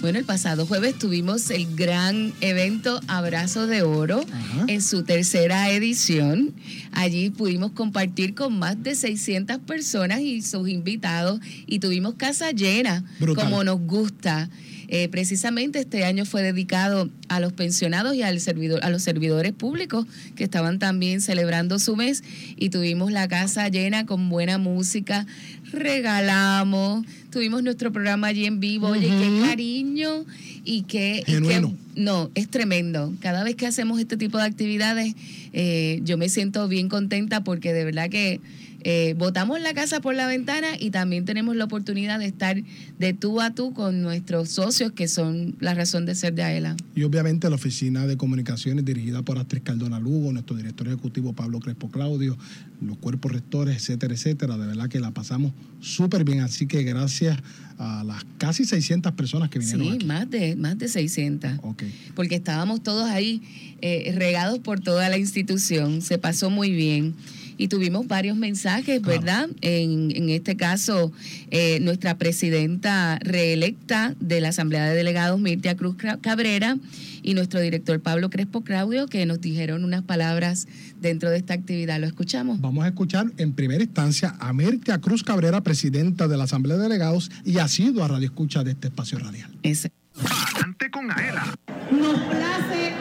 [0.00, 4.64] Bueno, el pasado jueves tuvimos el gran evento Abrazo de Oro Ajá.
[4.68, 6.54] en su tercera edición.
[6.92, 13.04] Allí pudimos compartir con más de 600 personas y sus invitados y tuvimos casa llena,
[13.18, 13.44] Brutal.
[13.44, 14.48] como nos gusta.
[14.92, 19.52] Eh, precisamente este año fue dedicado a los pensionados y al servidor, a los servidores
[19.52, 22.24] públicos que estaban también celebrando su mes
[22.56, 25.26] y tuvimos la casa llena con buena música,
[25.72, 30.24] regalamos, tuvimos nuestro programa allí en vivo, oye, qué cariño
[30.64, 31.76] y qué, y qué- Genuino.
[31.94, 33.12] no, es tremendo.
[33.20, 35.14] Cada vez que hacemos este tipo de actividades,
[35.52, 38.40] eh, yo me siento bien contenta porque de verdad que
[38.82, 42.62] eh, botamos la casa por la ventana y también tenemos la oportunidad de estar
[42.98, 46.76] de tú a tú con nuestros socios que son la razón de ser de AELA.
[46.94, 51.60] Y obviamente la oficina de comunicaciones dirigida por Astrid Cardona Lugo, nuestro director ejecutivo Pablo
[51.60, 52.36] Crespo Claudio,
[52.80, 54.56] los cuerpos rectores, etcétera, etcétera.
[54.56, 56.40] De verdad que la pasamos súper bien.
[56.40, 57.38] Así que gracias
[57.78, 60.06] a las casi 600 personas que vinieron Sí, aquí.
[60.06, 61.52] más de, más de 600.
[61.62, 61.82] Ok.
[62.14, 63.42] porque estábamos todos ahí
[63.82, 66.00] eh, regados por toda la institución.
[66.02, 67.14] Se pasó muy bien.
[67.60, 69.50] Y tuvimos varios mensajes, ¿verdad?
[69.60, 71.12] En, en este caso,
[71.50, 76.78] eh, nuestra presidenta reelecta de la Asamblea de Delegados, Mirtia Cruz Cabrera,
[77.22, 80.68] y nuestro director Pablo Crespo Claudio, que nos dijeron unas palabras
[81.02, 82.00] dentro de esta actividad.
[82.00, 82.62] ¿Lo escuchamos?
[82.62, 86.84] Vamos a escuchar en primera instancia a Mirtia Cruz Cabrera, presidenta de la Asamblea de
[86.84, 89.50] Delegados y ha sido a Radio Escucha de este espacio radial.
[89.62, 89.92] Ese.
[90.16, 91.54] Adelante con Aela.
[91.90, 92.94] Nos place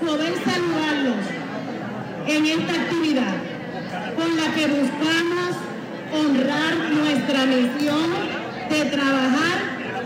[0.00, 1.26] poder saludarlos
[2.28, 3.55] en esta actividad
[4.16, 5.56] con la que buscamos
[6.12, 8.08] honrar nuestra misión
[8.70, 9.58] de trabajar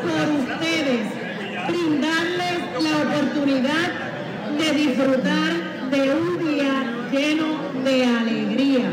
[0.02, 1.06] por ustedes,
[1.68, 3.88] brindarles la oportunidad
[4.58, 5.52] de disfrutar
[5.90, 6.72] de un día
[7.12, 8.90] lleno de alegría.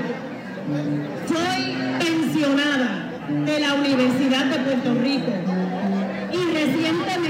[1.28, 3.10] Soy pensionada
[3.46, 5.32] de la Universidad de Puerto Rico
[6.32, 7.27] y recientemente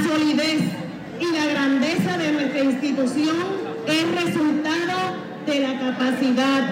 [0.00, 0.62] La solidez
[1.20, 3.36] y la grandeza de nuestra institución
[3.86, 6.62] es resultado de la capacidad,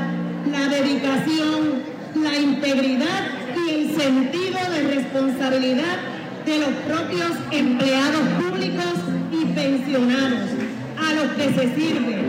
[0.51, 1.83] la dedicación,
[2.15, 3.29] la integridad
[3.67, 5.99] y el sentido de responsabilidad
[6.47, 8.95] de los propios empleados públicos
[9.31, 10.49] y pensionados
[10.97, 12.23] a los que se sirve,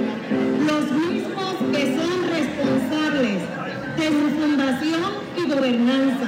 [0.67, 3.39] los mismos que son responsables
[3.95, 5.01] de su fundación
[5.37, 6.27] y gobernanza,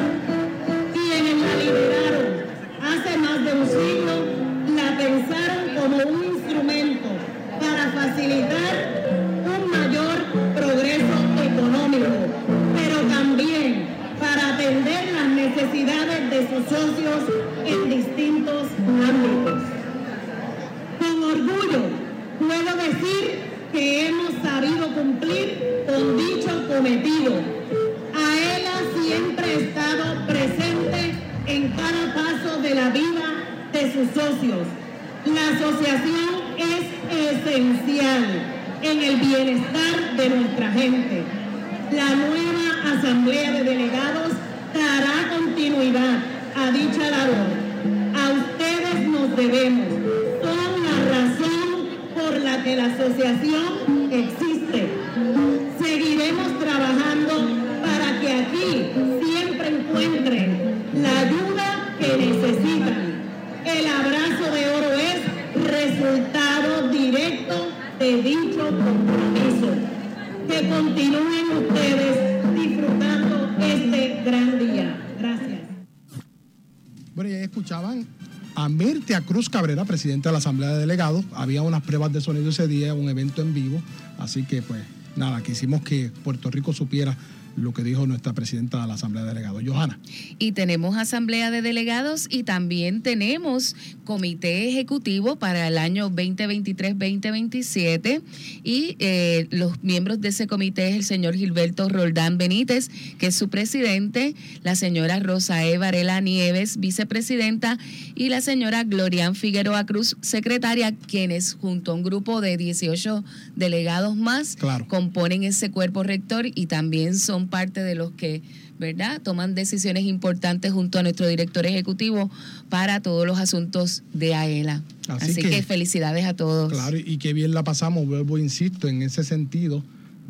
[79.52, 81.26] Cabrera, presidenta de la Asamblea de Delegados.
[81.34, 83.82] Había unas pruebas de sonido ese día, un evento en vivo.
[84.18, 84.82] Así que, pues,
[85.16, 87.16] nada, quisimos que Puerto Rico supiera
[87.56, 89.62] lo que dijo nuestra presidenta de la Asamblea de Delegados.
[89.66, 90.00] Johanna.
[90.40, 98.22] Y tenemos asamblea de delegados y también tenemos comité ejecutivo para el año 2023-2027
[98.64, 103.36] y eh, los miembros de ese comité es el señor Gilberto Roldán Benítez, que es
[103.36, 105.78] su presidente, la señora Rosa E.
[105.78, 107.78] Varela Nieves, vicepresidenta,
[108.16, 113.24] y la señora Glorian Figueroa Cruz, secretaria, quienes junto a un grupo de 18
[113.56, 114.88] delegados más Claro.
[114.88, 118.42] componen ese cuerpo rector y también son parte de los que,
[118.80, 122.30] ¿verdad?, toman decisiones importantes junto a nuestro director ejecutivo
[122.70, 124.82] para todos los asuntos de AELA.
[125.08, 126.72] Así Así, que- que, felicidades a todos.
[126.72, 129.84] Claro, y qué bien la pasamos, vuelvo, insisto, en ese sentido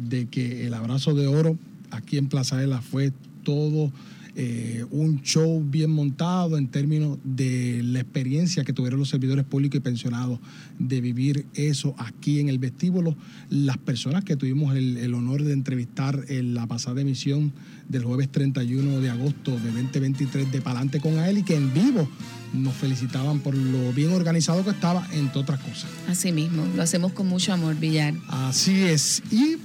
[0.10, 1.58] de que el abrazo de oro
[1.92, 3.12] aquí en Plaza Ela fue
[3.44, 3.92] todo
[4.36, 9.78] eh, un show bien montado en términos de la experiencia que tuvieron los servidores públicos
[9.78, 10.40] y pensionados
[10.80, 13.16] de vivir eso aquí en el vestíbulo.
[13.50, 17.54] Las personas que tuvimos el, el honor de entrevistar en la pasada emisión
[17.90, 22.08] del jueves 31 de agosto de 2023 de Palante con AEL y que en vivo
[22.54, 25.90] nos felicitaban por lo bien organizado que estaba, entre otras cosas.
[26.08, 28.14] Así mismo, lo hacemos con mucho amor, Villar.
[28.28, 29.24] Así es.
[29.32, 29.58] Y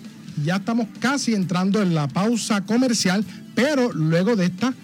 [0.45, 3.25] ya estamos casi entrando en la pausa comercial,
[3.55, 4.75] pero luego de esta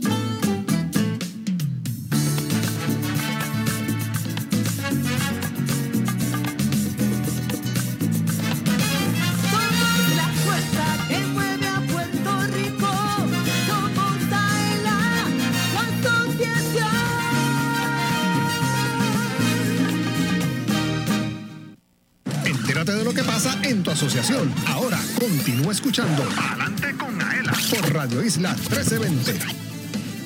[0.00, 0.12] Somos
[10.16, 12.90] la fuerza que mueve a Puerto Rico.
[13.66, 15.00] Somos AELA,
[15.74, 16.98] la asociación.
[22.44, 24.52] Entérate de lo que pasa en tu asociación.
[24.66, 29.67] Ahora continúa escuchando Adelante con Aela por Radio Isla 1320.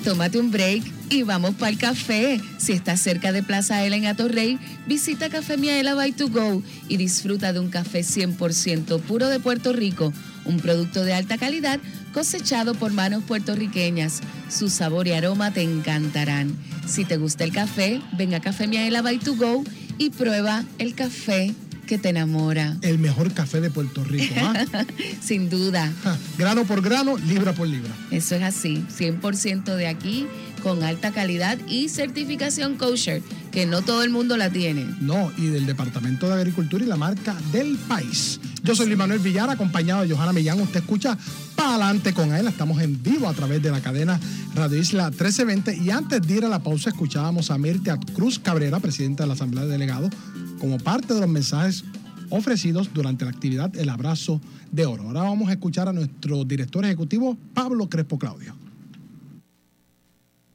[0.04, 2.40] Tómate un break y vamos para el café.
[2.58, 6.96] Si estás cerca de Plaza Ela en Atorrey, visita Café Miaela by to go y
[6.96, 10.12] disfruta de un café 100% puro de Puerto Rico,
[10.44, 11.78] un producto de alta calidad
[12.12, 14.22] cosechado por manos puertorriqueñas.
[14.50, 16.56] Su sabor y aroma te encantarán.
[16.88, 19.62] Si te gusta el café, ven a Café Miaela by to go
[19.98, 21.54] y prueba el café
[21.92, 22.78] que te enamora.
[22.80, 24.34] El mejor café de Puerto Rico.
[24.38, 24.64] ¿ah?
[25.20, 25.92] Sin duda.
[26.38, 27.90] Grano por grano, libra por libra.
[28.10, 30.26] Eso es así, 100% de aquí,
[30.62, 33.22] con alta calidad y certificación kosher,
[33.52, 34.86] que no todo el mundo la tiene.
[35.00, 38.40] No, y del Departamento de Agricultura y la marca del país.
[38.62, 40.58] Yo soy Luis Manuel Villar, acompañado de Johanna Millán.
[40.60, 41.18] Usted escucha
[41.54, 42.48] para adelante con él.
[42.48, 44.18] Estamos en vivo a través de la cadena
[44.54, 45.76] Radio Isla 1320.
[45.76, 49.34] Y antes de ir a la pausa, escuchábamos a Mirtia Cruz Cabrera, presidenta de la
[49.34, 50.10] Asamblea de Delegados,
[50.58, 51.84] como parte de los mensajes
[52.30, 54.40] ofrecidos durante la actividad El Abrazo
[54.70, 55.02] de Oro.
[55.02, 58.56] Ahora vamos a escuchar a nuestro director ejecutivo, Pablo Crespo Claudio.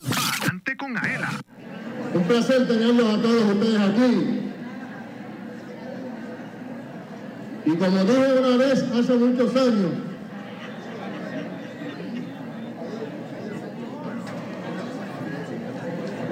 [0.02, 1.40] Adelante con Aela.
[2.14, 4.40] Un placer tenerlos a todos ustedes aquí.
[7.66, 9.92] Y como dije una vez hace muchos años,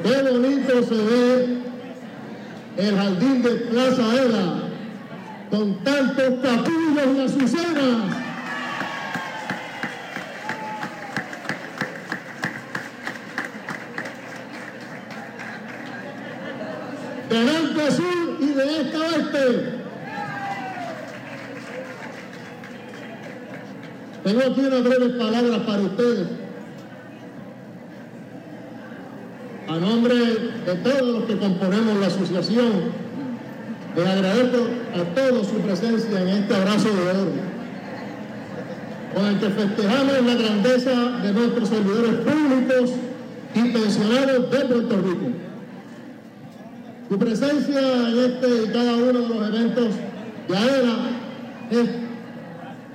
[0.03, 1.57] qué bonito se ve
[2.77, 4.65] el jardín de Plaza Era
[5.49, 8.25] con tantos capullos y azucenas.
[17.29, 19.75] de norte a sur y de este a oeste.
[24.25, 26.27] Tengo aquí unas breves palabras para ustedes.
[29.67, 32.71] A nombre de todos los que componemos la asociación,
[33.95, 37.31] les agradezco a todos su presencia en este abrazo de oro,
[39.13, 42.91] con el que festejamos la grandeza de nuestros servidores públicos
[43.53, 45.25] y pensionados de Puerto Rico.
[47.09, 49.89] Su presencia en este y cada uno de los eventos
[50.47, 50.95] de AERA
[51.69, 52.04] es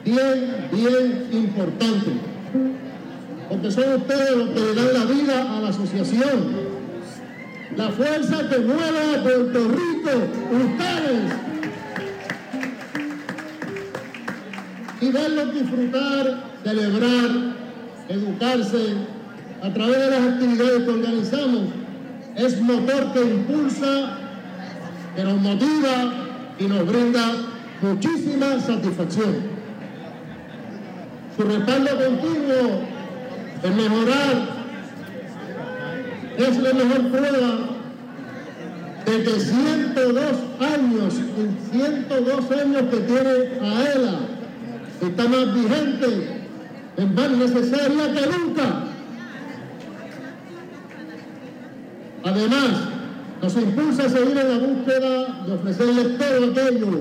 [0.05, 2.11] bien, bien importante,
[3.49, 6.71] porque son ustedes los que le dan la vida a la asociación,
[7.77, 10.11] la fuerza que mueve a Puerto Rico,
[10.53, 11.33] ustedes,
[15.01, 17.31] y verlos disfrutar, celebrar,
[18.09, 18.95] educarse
[19.63, 21.63] a través de las actividades que organizamos
[22.37, 24.19] es motor que impulsa,
[25.17, 26.13] que nos motiva
[26.59, 27.33] y nos brinda
[27.83, 29.60] muchísima satisfacción.
[31.37, 32.81] Su respaldo continuo
[33.63, 34.61] en mejorar
[36.39, 37.59] es la mejor prueba
[39.07, 40.25] de que 102
[40.61, 44.19] años, en 102 años que tiene AELA,
[45.01, 46.41] está más vigente,
[46.97, 48.85] es más necesaria que nunca.
[52.25, 52.71] Además,
[53.43, 57.01] nos impulsa a seguir en la búsqueda de ofrecerles todo aquello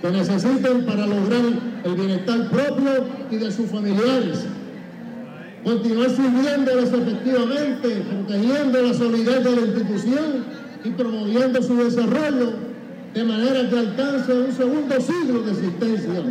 [0.00, 4.46] que necesiten para lograr el bienestar propio y de sus familiares.
[5.64, 10.44] Continuar sirviéndoles efectivamente, protegiendo la solidez de la institución
[10.84, 12.52] y promoviendo su desarrollo
[13.14, 16.22] de manera que alcance un segundo siglo de existencia.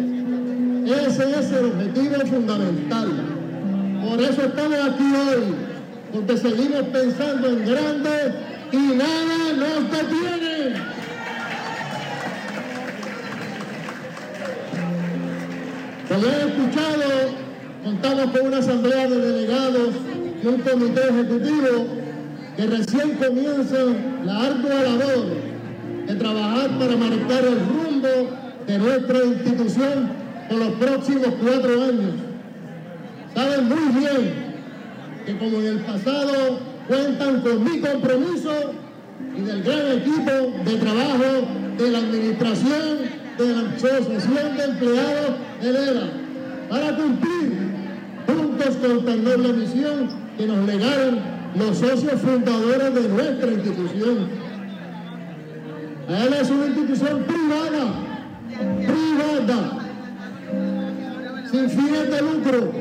[0.86, 3.10] Ese es el objetivo fundamental.
[4.04, 5.44] Por eso estamos aquí hoy,
[6.12, 8.34] porque seguimos pensando en grande
[8.72, 11.01] y nada nos detiene.
[16.12, 17.10] Como he escuchado,
[17.86, 19.94] contamos con una asamblea de delegados
[20.44, 21.88] y un comité ejecutivo
[22.58, 25.26] que recién comienzan la ardua labor
[26.08, 28.30] de trabajar para marcar el rumbo
[28.68, 30.10] de nuestra institución
[30.50, 32.14] por los próximos cuatro años.
[33.34, 34.34] Saben muy bien
[35.26, 36.60] que como en el pasado
[36.90, 38.74] cuentan con mi compromiso
[39.38, 41.48] y del gran equipo de trabajo
[41.78, 43.11] de la administración
[43.42, 46.10] de la Asociación de Empleados de ERA
[46.70, 47.72] para cumplir
[48.28, 51.20] juntos con tan noble misión que nos legaron
[51.56, 54.30] los socios fundadores de nuestra institución.
[56.08, 57.94] ERA es una institución privada,
[58.88, 59.78] privada,
[61.52, 62.72] sin fines de lucro,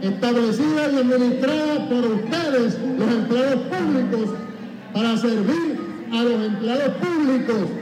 [0.00, 4.36] establecida y administrada por ustedes, los empleados públicos,
[4.94, 5.78] para servir
[6.12, 7.81] a los empleados públicos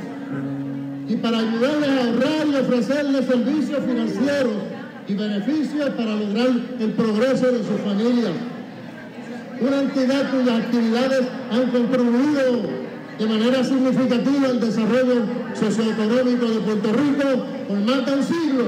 [1.11, 4.53] y para ayudarles a ahorrar y ofrecerles servicios financieros
[5.09, 8.31] y beneficios para lograr el progreso de su familia.
[9.61, 12.63] Una entidad cuyas actividades han contribuido
[13.19, 15.23] de manera significativa al desarrollo
[15.55, 18.65] socioeconómico de Puerto Rico por más de un siglo.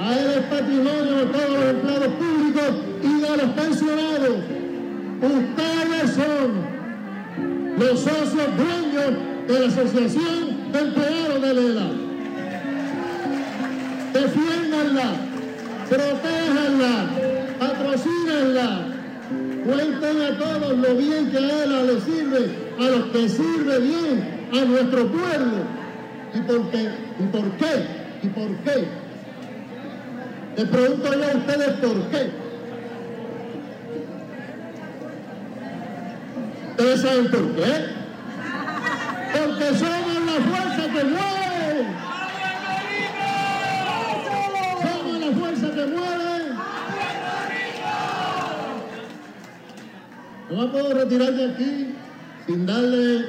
[0.00, 2.70] A él es patrimonio de todos los empleados públicos
[3.04, 4.36] y de los pensionados.
[5.22, 6.72] Ustedes son
[7.78, 9.12] los socios dueños
[9.46, 12.12] de la Asociación Empleados de Lela.
[14.12, 15.08] defiéndanla,
[15.88, 16.94] protéjanla,
[17.58, 18.88] patrocínenla.
[19.64, 24.48] Cuenten a todos lo bien que a ella le sirve, a los que sirve bien
[24.52, 25.58] a nuestro pueblo.
[26.34, 26.88] ¿Y por qué?
[27.18, 27.86] ¿Y por qué?
[28.22, 28.88] ¿Y por qué?
[30.56, 32.30] Les pregunto yo a ustedes por qué.
[36.70, 38.01] ¿Ustedes saben por qué?
[39.32, 41.86] Porque somos la fuerza que mueve.
[44.82, 46.12] Somos la fuerza que mueve.
[50.50, 51.94] No me puedo retirar de aquí
[52.46, 53.24] sin darle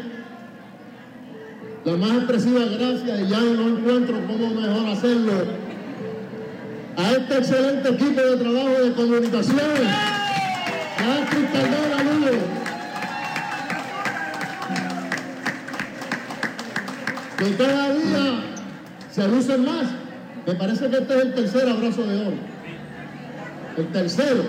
[1.85, 5.33] la más expresiva gracia y ya no encuentro cómo mejor hacerlo
[6.97, 9.87] a este excelente equipo de trabajo de comunicación.
[10.97, 12.62] A Astrid
[17.37, 18.43] Que cada día
[19.11, 19.85] se lucen más.
[20.45, 22.35] Me parece que este es el tercer abrazo de oro.
[23.77, 24.43] El tercero.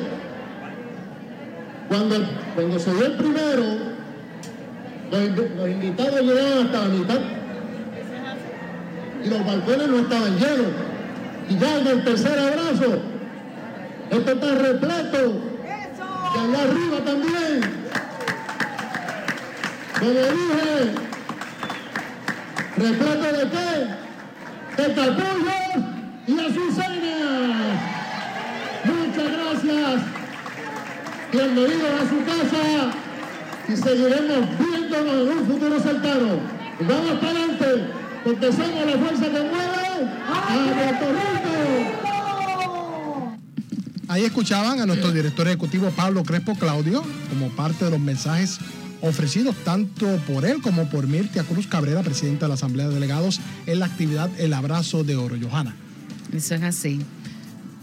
[1.89, 2.16] Cuando,
[2.55, 3.64] cuando se dio el primero,
[5.11, 7.18] los, invi- los invitados llegaban hasta la mitad.
[9.24, 10.66] Y los balcones no estaban llenos.
[11.49, 12.99] Y ya en el tercer abrazo,
[14.11, 15.41] esto está repleto.
[16.35, 17.61] Y allá arriba también.
[19.99, 20.95] Como dije,
[22.77, 24.83] repleto de qué?
[24.83, 24.89] De
[26.27, 27.79] y azucenas.
[28.85, 30.03] Muchas gracias.
[31.33, 32.93] Bienvenidos a su casa
[33.68, 36.41] y seguiremos viéndonos en un futuro cercano.
[36.81, 37.66] Vamos para adelante,
[38.25, 41.45] porque somos la fuerza que mueve a Puerto Rico.
[44.09, 48.59] Ahí escuchaban a nuestro director ejecutivo Pablo Crespo Claudio como parte de los mensajes
[49.05, 53.41] ofrecidos tanto por él como por Mirtia Cruz Cabrera, presidenta de la Asamblea de Delegados,
[53.67, 55.37] en la actividad El Abrazo de Oro.
[55.41, 55.75] Johanna.
[56.33, 57.01] Eso es así.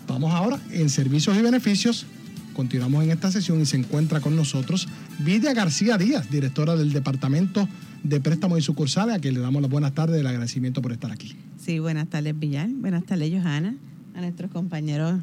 [0.08, 2.06] Vamos ahora en servicios y beneficios.
[2.54, 4.88] Continuamos en esta sesión y se encuentra con nosotros
[5.20, 7.68] Vidia García Díaz, directora del Departamento
[8.04, 10.92] de Préstamos y Sucursales, a quien le damos las buenas tardes y el agradecimiento por
[10.92, 11.36] estar aquí.
[11.64, 12.68] Sí, buenas tardes, Villar.
[12.68, 13.76] Buenas tardes, Johanna.
[14.16, 15.22] A nuestros compañeros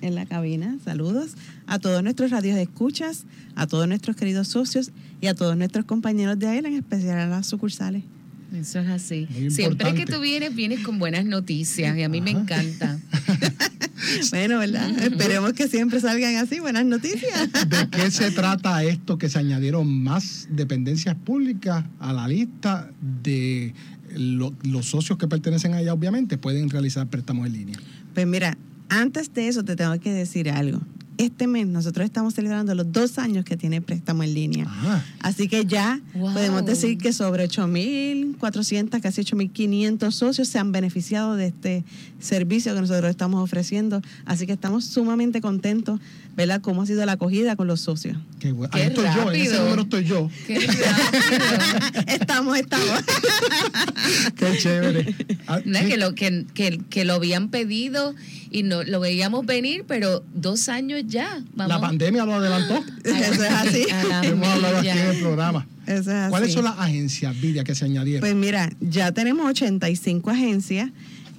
[0.00, 1.32] en la cabina, saludos.
[1.66, 3.24] A todos nuestros radios de escuchas,
[3.54, 4.90] a todos nuestros queridos socios
[5.20, 8.02] y a todos nuestros compañeros de AELA, en especial a las sucursales.
[8.54, 9.26] Eso es así.
[9.50, 12.98] Siempre que tú vienes, vienes con buenas noticias y a mí me encanta.
[14.30, 14.90] Bueno, ¿verdad?
[15.02, 17.50] Esperemos que siempre salgan así, buenas noticias.
[17.68, 22.88] ¿De qué se trata esto que se añadieron más dependencias públicas a la lista
[23.24, 23.74] de
[24.14, 25.92] lo- los socios que pertenecen a ella?
[25.92, 27.78] Obviamente pueden realizar préstamos en línea.
[28.14, 28.56] Pues mira,
[28.88, 30.80] antes de eso te tengo que decir algo.
[31.18, 34.66] Este mes nosotros estamos celebrando los dos años que tiene préstamo en línea.
[35.20, 36.34] Así que ya Wow.
[36.34, 41.84] podemos decir que sobre 8.400, casi 8.500 socios se han beneficiado de este
[42.20, 44.02] servicio que nosotros estamos ofreciendo.
[44.26, 46.00] Así que estamos sumamente contentos,
[46.36, 46.60] ¿verdad?
[46.60, 48.18] Cómo ha sido la acogida con los socios.
[48.38, 48.70] Qué bueno.
[48.74, 50.30] Qué Ahí estoy yo, en ese número estoy yo.
[52.08, 52.90] estamos, estamos.
[54.36, 55.14] Qué chévere.
[55.46, 55.86] Ah, No, sí.
[55.86, 58.14] que, lo, que, que, que lo habían pedido
[58.50, 61.42] y no lo veíamos venir, pero dos años ya.
[61.54, 61.74] Vamos.
[61.74, 62.82] La pandemia lo adelantó.
[63.04, 63.86] Eso es así.
[64.22, 65.66] Hemos hablado aquí en el programa.
[65.86, 66.54] Eso es ¿Cuáles así.
[66.54, 68.20] son las agencias, Vidia, que se añadieron?
[68.20, 70.90] Pues mira, ya tenemos 85 agencias.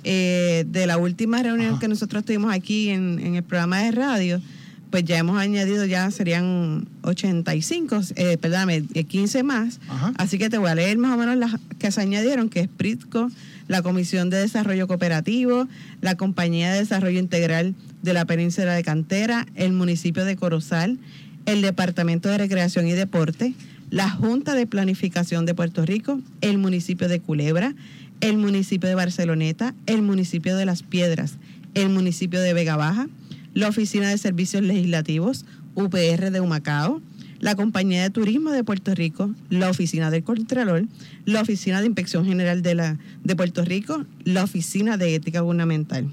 [0.04, 4.42] Eh, de la última reunión que nosotros tuvimos aquí en, en el programa de radio,
[4.90, 9.80] pues ya hemos añadido, ya serían 85, eh, perdóname, eh, 15 más.
[10.18, 12.68] Así que te voy a leer más o menos las que se añadieron, que es
[12.70, 13.30] PRITCO,
[13.68, 15.68] la Comisión de Desarrollo Cooperativo,
[16.02, 21.00] la Compañía de Desarrollo Integral de la Península de Cantera, el municipio de Corozal,
[21.46, 23.54] el Departamento de Recreación y Deporte,
[23.90, 27.74] la Junta de Planificación de Puerto Rico, el municipio de Culebra,
[28.22, 31.36] el municipio de Barceloneta, el municipio de Las Piedras,
[31.74, 33.08] el municipio de Vega Baja,
[33.54, 35.46] la Oficina de Servicios Legislativos,
[35.76, 37.02] UPR de Humacao,
[37.40, 40.86] la Compañía de Turismo de Puerto Rico, la Oficina del Contralor,
[41.26, 46.10] la Oficina de Inspección General de, la, de Puerto Rico, la Oficina de Ética Gubernamental.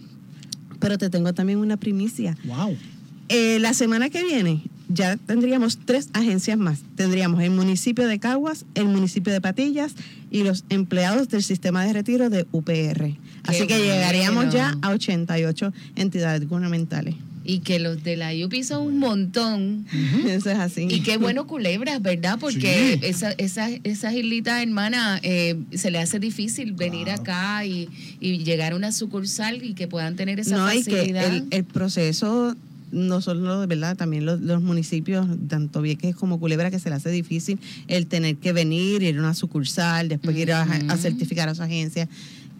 [0.80, 2.36] Pero te tengo también una primicia.
[2.44, 2.76] Wow.
[3.28, 6.80] Eh, la semana que viene ya tendríamos tres agencias más.
[6.96, 9.94] Tendríamos el municipio de Caguas, el municipio de Patillas
[10.30, 13.16] y los empleados del sistema de retiro de UPR.
[13.44, 14.52] Así que llegaríamos bueno.
[14.52, 17.14] ya a 88 entidades gubernamentales.
[17.46, 19.84] Y que los de la UP son un montón.
[20.26, 20.86] Eso es así.
[20.90, 22.38] Y qué bueno culebras, ¿verdad?
[22.40, 23.06] Porque Sí.
[23.06, 27.88] esa, esa, esas islitas hermanas eh, se le hace difícil venir acá y,
[28.20, 31.34] y llegar a una sucursal y que puedan tener esa no, y que facilidad.
[31.36, 32.56] el, el proceso,
[32.92, 33.94] no solo, ¿verdad?
[33.96, 38.36] También los, los municipios, tanto Vieques como Culebra, que se le hace difícil el tener
[38.36, 42.08] que venir, ir a una sucursal, después ir a, a certificar a su agencia.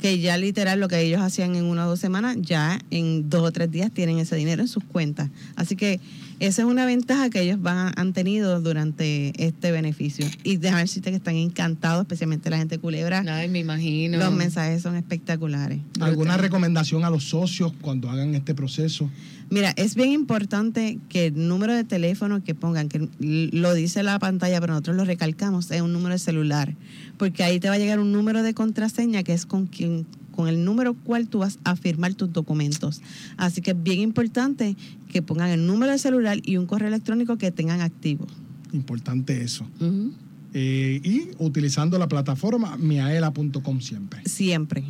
[0.00, 3.42] Que ya literal lo que ellos hacían en una o dos semanas, ya en dos
[3.42, 5.30] o tres días tienen ese dinero en sus cuentas.
[5.56, 6.00] Así que
[6.40, 10.26] esa es una ventaja que ellos van, han tenido durante este beneficio.
[10.42, 13.24] Y déjame decirte que están encantados, especialmente la gente de culebra.
[13.26, 14.18] Ay, me imagino.
[14.18, 15.80] Los mensajes son espectaculares.
[16.00, 19.10] ¿Alguna recomendación a los socios cuando hagan este proceso?
[19.50, 24.18] Mira, es bien importante que el número de teléfono que pongan, que lo dice la
[24.18, 26.74] pantalla, pero nosotros lo recalcamos, es un número de celular,
[27.18, 30.48] porque ahí te va a llegar un número de contraseña que es con quien con
[30.48, 33.00] el número cual tú vas a firmar tus documentos.
[33.36, 34.76] Así que es bien importante
[35.10, 38.26] que pongan el número de celular y un correo electrónico que tengan activo.
[38.72, 39.66] Importante eso.
[40.52, 44.20] Eh, y utilizando la plataforma miaela.com siempre.
[44.24, 44.84] Siempre.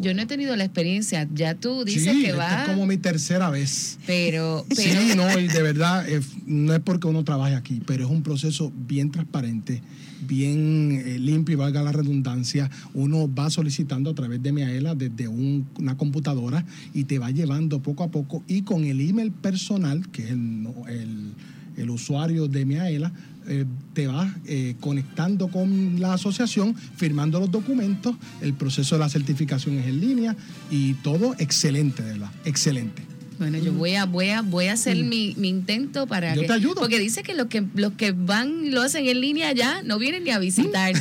[0.00, 1.28] Yo no he tenido la experiencia.
[1.32, 2.62] Ya tú dices sí, que esta va.
[2.62, 3.98] es como mi tercera vez.
[4.06, 8.04] Pero, pero Sí, no, y de verdad, eh, no es porque uno trabaje aquí, pero
[8.06, 9.82] es un proceso bien transparente,
[10.26, 12.70] bien eh, limpio y valga la redundancia.
[12.94, 16.64] Uno va solicitando a través de Miaela desde un- una computadora
[16.94, 21.32] y te va llevando poco a poco y con el email personal, que es el-
[21.76, 23.12] el usuario de Miaela,
[23.48, 29.08] eh, te vas eh, conectando con la asociación, firmando los documentos, el proceso de la
[29.08, 30.36] certificación es en línea
[30.70, 33.02] y todo excelente, de verdad, excelente.
[33.38, 36.34] Bueno, yo voy a, voy a, voy a hacer mi, mi intento para Mm.
[36.36, 36.46] Yo que.
[36.46, 36.74] te ayudo.
[36.76, 39.98] Porque dice que los que los que van y lo hacen en línea ya no
[39.98, 40.94] vienen ni a visitar.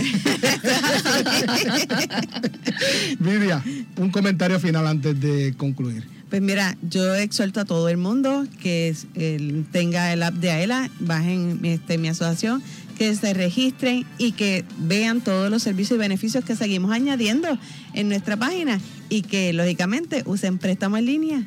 [3.20, 3.64] Vidia,
[3.98, 6.04] un comentario final antes de concluir.
[6.30, 10.52] Pues mira, yo exhorto a todo el mundo que es- el- tenga el app de
[10.52, 12.64] AELA, bajen este, mi asociación,
[12.98, 17.58] que se registren y que vean todos los servicios y beneficios que seguimos añadiendo
[17.94, 18.80] en nuestra página
[19.10, 21.44] y que lógicamente usen préstamo en línea.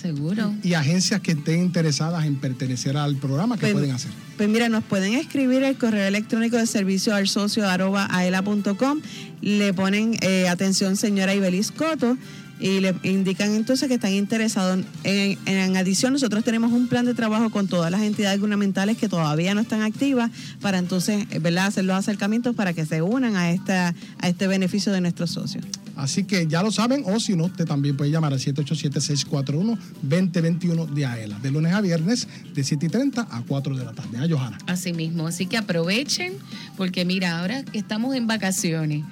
[0.00, 0.54] Seguro.
[0.62, 4.10] Y agencias que estén interesadas en pertenecer al programa, ¿qué Pues- pueden hacer?
[4.36, 9.00] Pues mira, nos pueden escribir el correo electrónico de servicio al socio arroba aela.com,
[9.40, 12.16] le ponen eh, atención señora Ibelis Coto
[12.60, 14.84] y le indican entonces que están interesados.
[15.04, 19.08] En, en adición, nosotros tenemos un plan de trabajo con todas las entidades gubernamentales que
[19.08, 20.30] todavía no están activas
[20.60, 24.46] para entonces, eh, ¿verdad?, hacer los acercamientos para que se unan a, esta, a este
[24.46, 25.64] beneficio de nuestros socios.
[25.98, 31.04] Así que ya lo saben, o si no, usted también puede llamar al 787-641-2021 de
[31.04, 34.16] AELA, de lunes a viernes, de 7 y 30 a 4 de la tarde.
[34.16, 34.58] ¿Ah, Johanna?
[34.68, 35.26] Así mismo.
[35.26, 36.34] Así que aprovechen,
[36.76, 39.02] porque mira, ahora que estamos en vacaciones,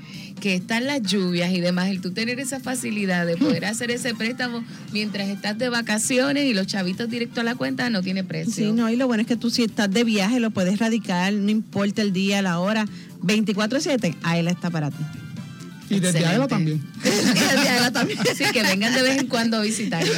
[0.46, 4.14] que están las lluvias y demás, el tú tener esa facilidad de poder hacer ese
[4.14, 8.52] préstamo mientras estás de vacaciones y los chavitos directo a la cuenta no tiene precio.
[8.52, 11.32] Sí, no, y lo bueno es que tú si estás de viaje lo puedes radicar,
[11.32, 12.86] no importa el día, la hora,
[13.22, 15.02] 24/7, AELA está para ti.
[15.88, 16.34] Y desde Excelente.
[16.34, 16.84] AELA también.
[17.02, 18.18] Desde AELA también.
[18.36, 20.10] Sí, que vengan de vez en cuando a visitarnos.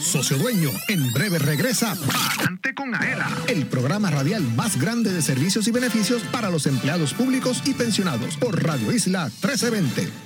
[0.00, 5.68] Socio Dueño, en breve regresa Palante con Aela, el programa radial más grande de servicios
[5.68, 10.25] y beneficios para los empleados públicos y pensionados por Radio Isla 1320.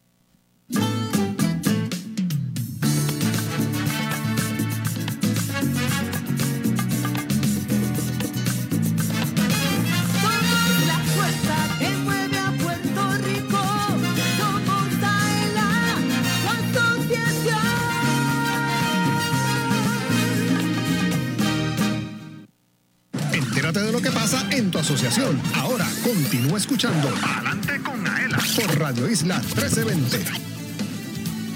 [17.11, 17.61] Asociación.
[23.33, 25.41] Entérate de lo que pasa en tu asociación.
[25.55, 30.50] Ahora continúa escuchando Adelante con Aela por Radio Isla 1320.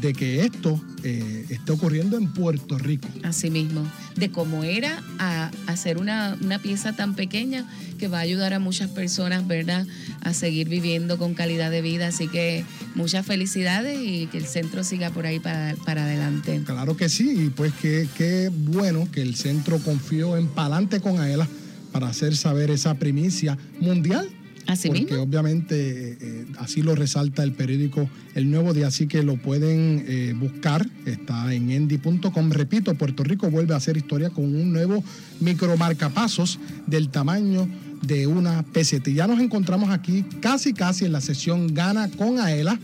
[0.00, 3.08] de que esto eh, esté ocurriendo en Puerto Rico.
[3.22, 7.66] Así mismo, de cómo era a hacer una, una pieza tan pequeña
[7.98, 9.86] que va a ayudar a muchas personas, ¿verdad?,
[10.22, 12.08] a seguir viviendo con calidad de vida.
[12.08, 12.64] Así que
[12.94, 16.62] muchas felicidades y que el centro siga por ahí para, para adelante.
[16.64, 21.20] Claro que sí, y pues qué, qué bueno que el centro confió en Palante con
[21.20, 21.48] Aela
[21.92, 24.28] para hacer saber esa primicia mundial.
[24.66, 25.22] Así porque mismo.
[25.22, 30.34] obviamente eh, así lo resalta el periódico El Nuevo Día, así que lo pueden eh,
[30.38, 32.50] buscar, está en endy.com.
[32.50, 35.02] Repito, Puerto Rico vuelve a hacer historia con un nuevo
[35.40, 37.68] micromarcapasos del tamaño
[38.02, 39.10] de una peseta.
[39.10, 42.78] Y ya nos encontramos aquí casi casi en la sesión Gana con Aela.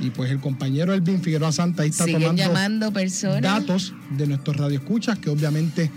[0.00, 3.42] Y pues el compañero Elvin Figueroa Santa ahí está tomando llamando personas.
[3.42, 5.90] datos de nuestros radioescuchas que obviamente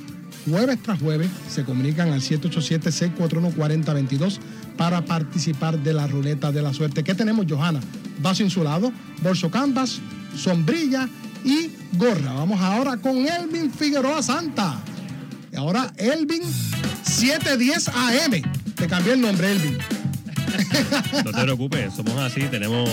[0.49, 4.39] jueves tras jueves se comunican al 787-641-4022
[4.77, 7.03] para participar de la ruleta de la suerte.
[7.03, 7.79] ¿Qué tenemos, Johanna?
[8.21, 8.91] Vaso insulado,
[9.21, 9.99] bolso canvas,
[10.35, 11.07] sombrilla
[11.43, 12.33] y gorra.
[12.33, 14.79] Vamos ahora con Elvin Figueroa Santa.
[15.51, 16.41] Y ahora Elvin
[17.03, 18.41] 710 AM.
[18.75, 19.77] Te cambié el nombre, Elvin.
[21.25, 22.89] No te preocupes, somos así, tenemos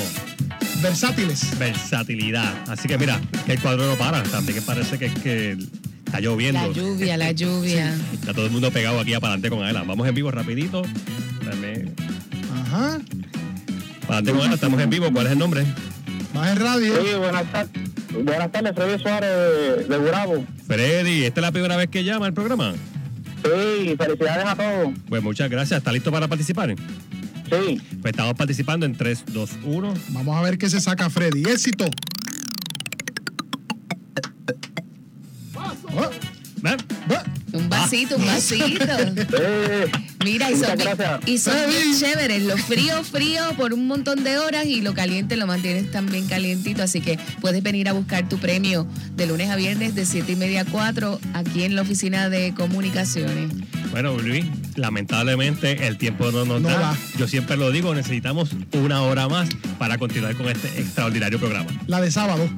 [0.82, 1.58] Versátiles.
[1.58, 2.54] versatilidad.
[2.68, 4.22] Así que mira, que el cuadro no para.
[4.22, 5.58] También que parece que es que
[6.08, 6.60] está lloviendo.
[6.60, 7.94] La lluvia, la lluvia.
[8.12, 9.82] Está todo el mundo pegado aquí para adelante con Aela.
[9.84, 10.82] Vamos en vivo rapidito.
[11.44, 11.92] Dame.
[12.52, 12.98] Ajá.
[14.06, 15.10] Para adelante con Aela, estamos en vivo.
[15.12, 15.64] ¿Cuál es el nombre?
[16.34, 16.94] Más en radio.
[17.02, 17.72] Sí, buenas tardes.
[18.24, 20.44] Buenas tardes, Freddy Suárez de, de Gurabo.
[20.66, 22.74] Freddy, ¿esta es la primera vez que llama al programa?
[23.44, 24.94] Sí, felicidades a todos.
[25.08, 25.78] Pues muchas gracias.
[25.78, 26.74] ¿Está listo para participar?
[26.74, 27.80] Sí.
[28.02, 29.94] Pues estamos participando en 3, 2, 1.
[30.08, 31.42] Vamos a ver qué se saca Freddy.
[31.48, 31.88] Éxito.
[38.16, 38.86] Un vasito, un vasito.
[40.24, 40.88] Mira, y son, bien-
[41.26, 42.42] y son bien chéveres.
[42.42, 46.82] Lo frío, frío por un montón de horas y lo caliente lo mantienes también calientito.
[46.82, 48.86] Así que puedes venir a buscar tu premio
[49.16, 52.52] de lunes a viernes de 7 y media a 4 aquí en la oficina de
[52.54, 53.50] comunicaciones.
[53.90, 54.44] Bueno, Luis,
[54.76, 56.78] lamentablemente el tiempo no nos No da.
[56.78, 56.96] da.
[57.18, 61.70] Yo siempre lo digo, necesitamos una hora más para continuar con este extraordinario programa.
[61.86, 62.48] La de sábado.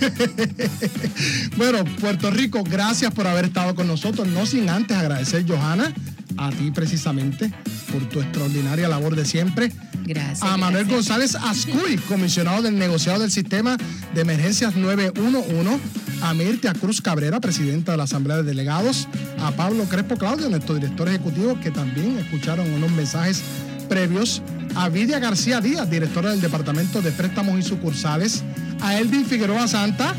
[1.56, 4.26] bueno, Puerto Rico, gracias por haber estado con nosotros.
[4.28, 5.92] No sin antes agradecer, Johanna,
[6.36, 7.52] a ti precisamente,
[7.92, 9.72] por tu extraordinaria labor de siempre.
[10.04, 10.42] Gracias.
[10.42, 11.08] A Manuel gracias.
[11.08, 13.76] González Ascuy, comisionado del negociado del Sistema
[14.14, 15.80] de Emergencias 911.
[16.22, 19.08] A Mirtia Cruz Cabrera, presidenta de la Asamblea de Delegados.
[19.40, 23.42] A Pablo Crespo Claudio, nuestro director ejecutivo, que también escucharon unos mensajes
[23.88, 24.42] previos.
[24.74, 28.44] A Vidia García Díaz, directora del Departamento de Préstamos y Sucursales.
[28.80, 30.14] A Elvin Figueroa Santa,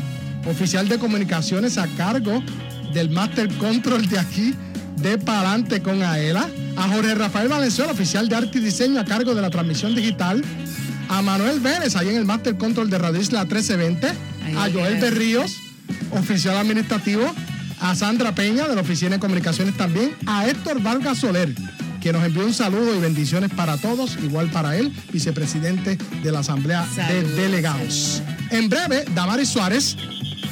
[0.46, 2.42] oficial de comunicaciones a cargo
[2.92, 4.54] del Master Control de aquí,
[5.00, 6.48] de Palante con Aela.
[6.76, 10.42] A Jorge Rafael Valenzuela, oficial de arte y diseño a cargo de la transmisión digital.
[11.08, 14.08] A Manuel Vélez, ahí en el Master Control de Radio Isla 1320.
[14.56, 15.56] A Joel Berríos,
[16.12, 17.32] oficial administrativo.
[17.80, 20.16] A Sandra Peña, de la Oficina de Comunicaciones también.
[20.26, 21.54] A Héctor Vargas Soler,
[22.00, 26.40] que nos envió un saludo y bendiciones para todos, igual para él, vicepresidente de la
[26.40, 28.22] Asamblea de Delegados.
[28.50, 29.96] En breve, Damaris Suárez,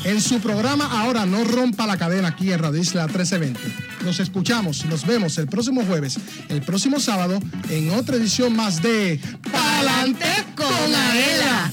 [0.07, 3.61] en su programa Ahora no rompa la cadena aquí en Radio Isla 1320.
[4.05, 9.21] Nos escuchamos, nos vemos el próximo jueves, el próximo sábado, en otra edición más de
[9.51, 11.73] Palante con Aela.